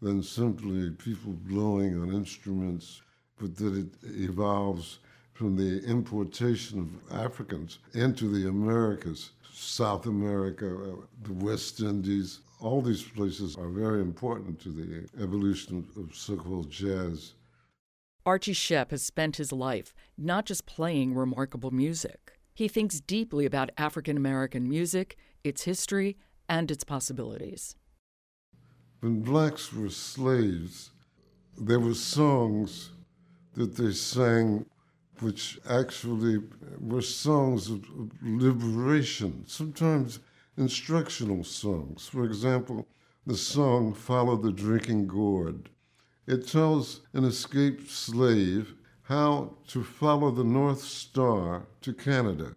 than 0.00 0.22
simply 0.22 0.90
people 0.90 1.32
blowing 1.32 2.00
on 2.00 2.12
instruments, 2.12 3.02
but 3.38 3.54
that 3.56 3.76
it 3.76 3.94
evolves 4.04 4.98
from 5.32 5.56
the 5.56 5.84
importation 5.84 6.80
of 6.80 7.18
Africans 7.24 7.78
into 7.94 8.28
the 8.28 8.48
Americas, 8.48 9.30
South 9.52 10.06
America, 10.06 10.66
uh, 10.66 10.96
the 11.22 11.32
West 11.34 11.80
Indies. 11.80 12.40
All 12.60 12.80
these 12.80 13.02
places 13.02 13.56
are 13.56 13.68
very 13.68 14.00
important 14.00 14.60
to 14.62 14.70
the 14.70 15.22
evolution 15.22 15.86
of 15.96 16.14
so 16.14 16.36
called 16.36 16.70
jazz. 16.70 17.34
Archie 18.24 18.52
Shepp 18.54 18.92
has 18.92 19.02
spent 19.02 19.36
his 19.36 19.52
life 19.52 19.92
not 20.16 20.46
just 20.46 20.64
playing 20.64 21.14
remarkable 21.14 21.72
music. 21.72 22.38
He 22.54 22.68
thinks 22.68 23.00
deeply 23.00 23.46
about 23.46 23.70
African 23.76 24.16
American 24.16 24.68
music, 24.68 25.16
its 25.42 25.64
history, 25.64 26.16
and 26.48 26.70
its 26.70 26.84
possibilities. 26.84 27.74
When 29.00 29.22
blacks 29.22 29.72
were 29.72 29.90
slaves, 29.90 30.90
there 31.58 31.80
were 31.80 31.94
songs 31.94 32.90
that 33.54 33.76
they 33.76 33.92
sang 33.92 34.66
which 35.18 35.58
actually 35.68 36.38
were 36.80 37.02
songs 37.02 37.70
of 37.70 37.84
liberation, 38.22 39.44
sometimes 39.46 40.20
instructional 40.56 41.42
songs. 41.44 42.06
For 42.08 42.24
example, 42.24 42.86
the 43.26 43.36
song 43.36 43.94
Follow 43.94 44.36
the 44.36 44.52
Drinking 44.52 45.06
Gourd. 45.06 45.70
It 46.26 46.46
tells 46.46 47.00
an 47.12 47.24
escaped 47.24 47.90
slave 47.90 48.74
how 49.02 49.54
to 49.68 49.82
follow 49.82 50.30
the 50.30 50.44
North 50.44 50.82
Star 50.82 51.66
to 51.80 51.92
Canada. 51.92 52.54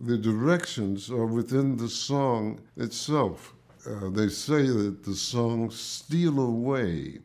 The 0.00 0.16
directions 0.16 1.10
are 1.10 1.26
within 1.26 1.76
the 1.76 1.88
song 1.88 2.60
itself. 2.76 3.54
Uh, 3.84 4.10
they 4.10 4.28
say 4.28 4.66
that 4.66 5.02
the 5.04 5.16
song 5.16 5.70
Steal 5.70 6.38
Away 6.38 7.18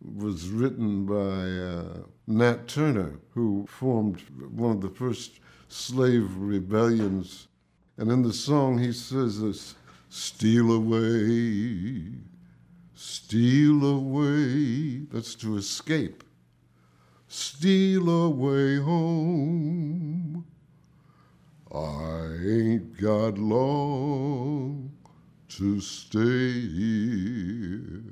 was 0.00 0.48
written 0.48 1.06
by 1.06 1.14
uh, 1.14 2.02
Nat 2.26 2.66
Turner, 2.66 3.20
who 3.30 3.66
formed 3.68 4.20
one 4.50 4.72
of 4.72 4.80
the 4.80 4.90
first 4.90 5.40
slave 5.68 6.36
rebellions. 6.36 7.48
And 7.96 8.10
in 8.10 8.22
the 8.22 8.32
song, 8.32 8.78
he 8.78 8.92
says 8.92 9.40
this 9.40 9.74
Steal 10.08 10.72
away, 10.72 12.12
steal 12.94 13.84
away. 13.84 14.75
That's 15.16 15.34
to 15.36 15.56
escape. 15.56 16.22
Steal 17.26 18.06
away 18.10 18.76
home. 18.76 20.44
I 21.74 22.36
ain't 22.46 23.00
got 23.00 23.38
long 23.38 24.92
to 25.48 25.80
stay 25.80 26.50
here. 26.60 28.02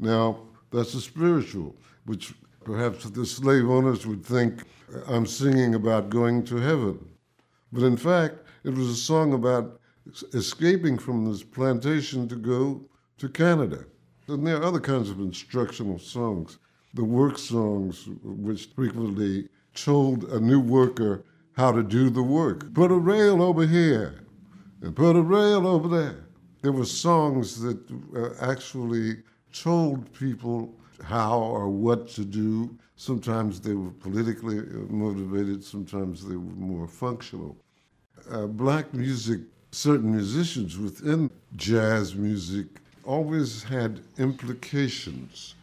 Now, 0.00 0.40
that's 0.72 0.94
a 0.94 1.00
spiritual, 1.00 1.76
which 2.06 2.34
perhaps 2.64 3.04
the 3.04 3.24
slave 3.24 3.70
owners 3.70 4.04
would 4.04 4.26
think 4.26 4.64
I'm 5.06 5.26
singing 5.26 5.76
about 5.76 6.10
going 6.10 6.42
to 6.46 6.56
heaven. 6.56 7.08
But 7.72 7.84
in 7.84 7.96
fact, 7.96 8.34
it 8.64 8.70
was 8.70 8.88
a 8.88 8.96
song 8.96 9.32
about 9.32 9.80
escaping 10.34 10.98
from 10.98 11.24
this 11.30 11.44
plantation 11.44 12.26
to 12.26 12.34
go 12.34 12.84
to 13.18 13.28
Canada. 13.28 13.84
And 14.28 14.46
there 14.46 14.56
are 14.56 14.64
other 14.64 14.80
kinds 14.80 15.08
of 15.08 15.20
instructional 15.20 15.98
songs. 15.98 16.58
The 16.94 17.04
work 17.04 17.38
songs, 17.38 18.08
which 18.22 18.66
frequently 18.74 19.48
told 19.74 20.24
a 20.24 20.40
new 20.40 20.60
worker 20.60 21.24
how 21.52 21.72
to 21.72 21.82
do 21.82 22.10
the 22.10 22.22
work. 22.22 22.72
Put 22.74 22.90
a 22.90 22.96
rail 22.96 23.40
over 23.42 23.66
here 23.66 24.24
and 24.82 24.96
put 24.96 25.16
a 25.16 25.22
rail 25.22 25.66
over 25.66 25.88
there. 25.88 26.24
There 26.62 26.72
were 26.72 26.84
songs 26.84 27.60
that 27.60 27.78
uh, 28.16 28.30
actually 28.40 29.18
told 29.52 30.12
people 30.12 30.74
how 31.04 31.38
or 31.38 31.68
what 31.68 32.08
to 32.08 32.24
do. 32.24 32.76
Sometimes 32.96 33.60
they 33.60 33.74
were 33.74 33.90
politically 33.90 34.56
motivated, 34.88 35.62
sometimes 35.62 36.26
they 36.26 36.36
were 36.36 36.56
more 36.56 36.88
functional. 36.88 37.56
Uh, 38.30 38.46
black 38.46 38.92
music, 38.92 39.40
certain 39.70 40.10
musicians 40.10 40.78
within 40.78 41.30
jazz 41.54 42.14
music 42.14 42.66
always 43.06 43.62
had 43.62 44.00
implications 44.18 45.54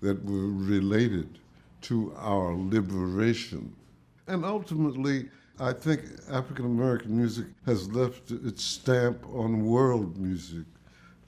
that 0.00 0.22
were 0.24 0.48
related 0.48 1.38
to 1.82 2.12
our 2.18 2.54
liberation. 2.54 3.74
And 4.26 4.44
ultimately, 4.44 5.28
I 5.60 5.72
think 5.72 6.02
African 6.30 6.66
American 6.66 7.16
music 7.16 7.46
has 7.66 7.90
left 7.90 8.30
its 8.30 8.62
stamp 8.62 9.24
on 9.34 9.64
world 9.64 10.16
music. 10.16 10.64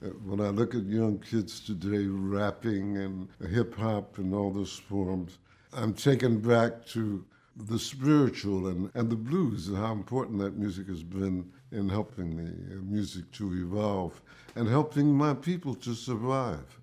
Uh, 0.03 0.07
when 0.25 0.39
I 0.39 0.49
look 0.49 0.73
at 0.73 0.83
young 0.83 1.19
kids 1.19 1.59
today 1.59 2.05
rapping 2.05 2.97
and 2.97 3.27
hip 3.49 3.75
hop 3.75 4.17
and 4.17 4.33
all 4.33 4.51
those 4.51 4.77
forms, 4.77 5.37
I'm 5.73 5.93
taken 5.93 6.39
back 6.39 6.85
to 6.87 7.25
the 7.55 7.77
spiritual 7.77 8.67
and, 8.67 8.89
and 8.93 9.09
the 9.09 9.15
blues 9.15 9.67
and 9.67 9.77
how 9.77 9.91
important 9.91 10.39
that 10.39 10.57
music 10.57 10.87
has 10.87 11.03
been 11.03 11.51
in 11.71 11.89
helping 11.89 12.35
the 12.37 12.75
uh, 12.75 12.81
music 12.83 13.31
to 13.31 13.53
evolve 13.53 14.21
and 14.55 14.67
helping 14.67 15.13
my 15.13 15.33
people 15.33 15.73
to 15.75 15.93
survive. 15.93 16.79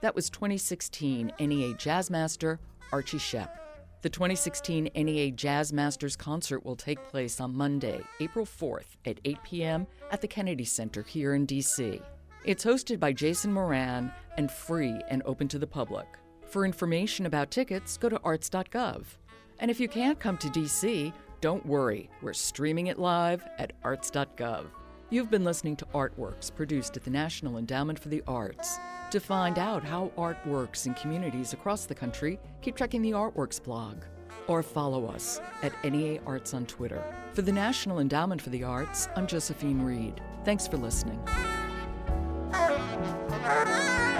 That 0.00 0.14
was 0.14 0.28
2016 0.28 1.32
NEA 1.40 1.74
Jazz 1.74 2.10
Master 2.10 2.60
Archie 2.92 3.16
Shepp. 3.16 3.48
The 4.02 4.10
2016 4.10 4.90
NEA 4.94 5.30
Jazz 5.30 5.72
Masters 5.72 6.14
concert 6.14 6.62
will 6.62 6.76
take 6.76 7.02
place 7.06 7.40
on 7.40 7.56
Monday, 7.56 8.02
April 8.20 8.44
4th 8.44 8.96
at 9.06 9.18
8 9.24 9.38
p.m. 9.42 9.86
at 10.10 10.20
the 10.20 10.28
Kennedy 10.28 10.66
Center 10.66 11.00
here 11.02 11.32
in 11.32 11.46
D.C. 11.46 12.02
It's 12.44 12.64
hosted 12.64 13.00
by 13.00 13.14
Jason 13.14 13.54
Moran 13.54 14.12
and 14.36 14.50
free 14.50 15.00
and 15.08 15.22
open 15.24 15.48
to 15.48 15.58
the 15.58 15.66
public. 15.66 16.06
For 16.46 16.66
information 16.66 17.24
about 17.24 17.50
tickets, 17.50 17.96
go 17.96 18.10
to 18.10 18.20
arts.gov. 18.22 19.04
And 19.60 19.70
if 19.70 19.80
you 19.80 19.88
can't 19.88 20.20
come 20.20 20.36
to 20.38 20.50
D.C., 20.50 21.10
don't 21.40 21.64
worry, 21.64 22.10
we're 22.20 22.34
streaming 22.34 22.88
it 22.88 22.98
live 22.98 23.46
at 23.58 23.72
arts.gov. 23.82 24.66
You've 25.08 25.30
been 25.30 25.44
listening 25.44 25.76
to 25.76 25.86
Artworks, 25.94 26.54
produced 26.54 26.98
at 26.98 27.04
the 27.04 27.10
National 27.10 27.56
Endowment 27.56 27.98
for 27.98 28.10
the 28.10 28.22
Arts. 28.26 28.78
To 29.10 29.20
find 29.20 29.58
out 29.58 29.82
how 29.82 30.12
art 30.18 30.38
works 30.46 30.84
in 30.84 30.94
communities 30.94 31.54
across 31.54 31.86
the 31.86 31.94
country, 31.94 32.38
keep 32.60 32.76
checking 32.76 33.00
the 33.00 33.12
Artworks 33.12 33.62
blog 33.62 34.02
or 34.48 34.62
follow 34.62 35.06
us 35.06 35.40
at 35.62 35.72
NEA 35.82 36.20
Arts 36.26 36.52
on 36.52 36.66
Twitter. 36.66 37.02
For 37.32 37.40
the 37.40 37.52
National 37.52 38.00
Endowment 38.00 38.42
for 38.42 38.50
the 38.50 38.64
Arts, 38.64 39.08
I'm 39.16 39.26
Josephine 39.26 39.80
Reed. 39.80 40.20
Thanks 40.44 40.68
for 40.68 40.76
listening. 40.76 41.22
Bye. 43.44 44.13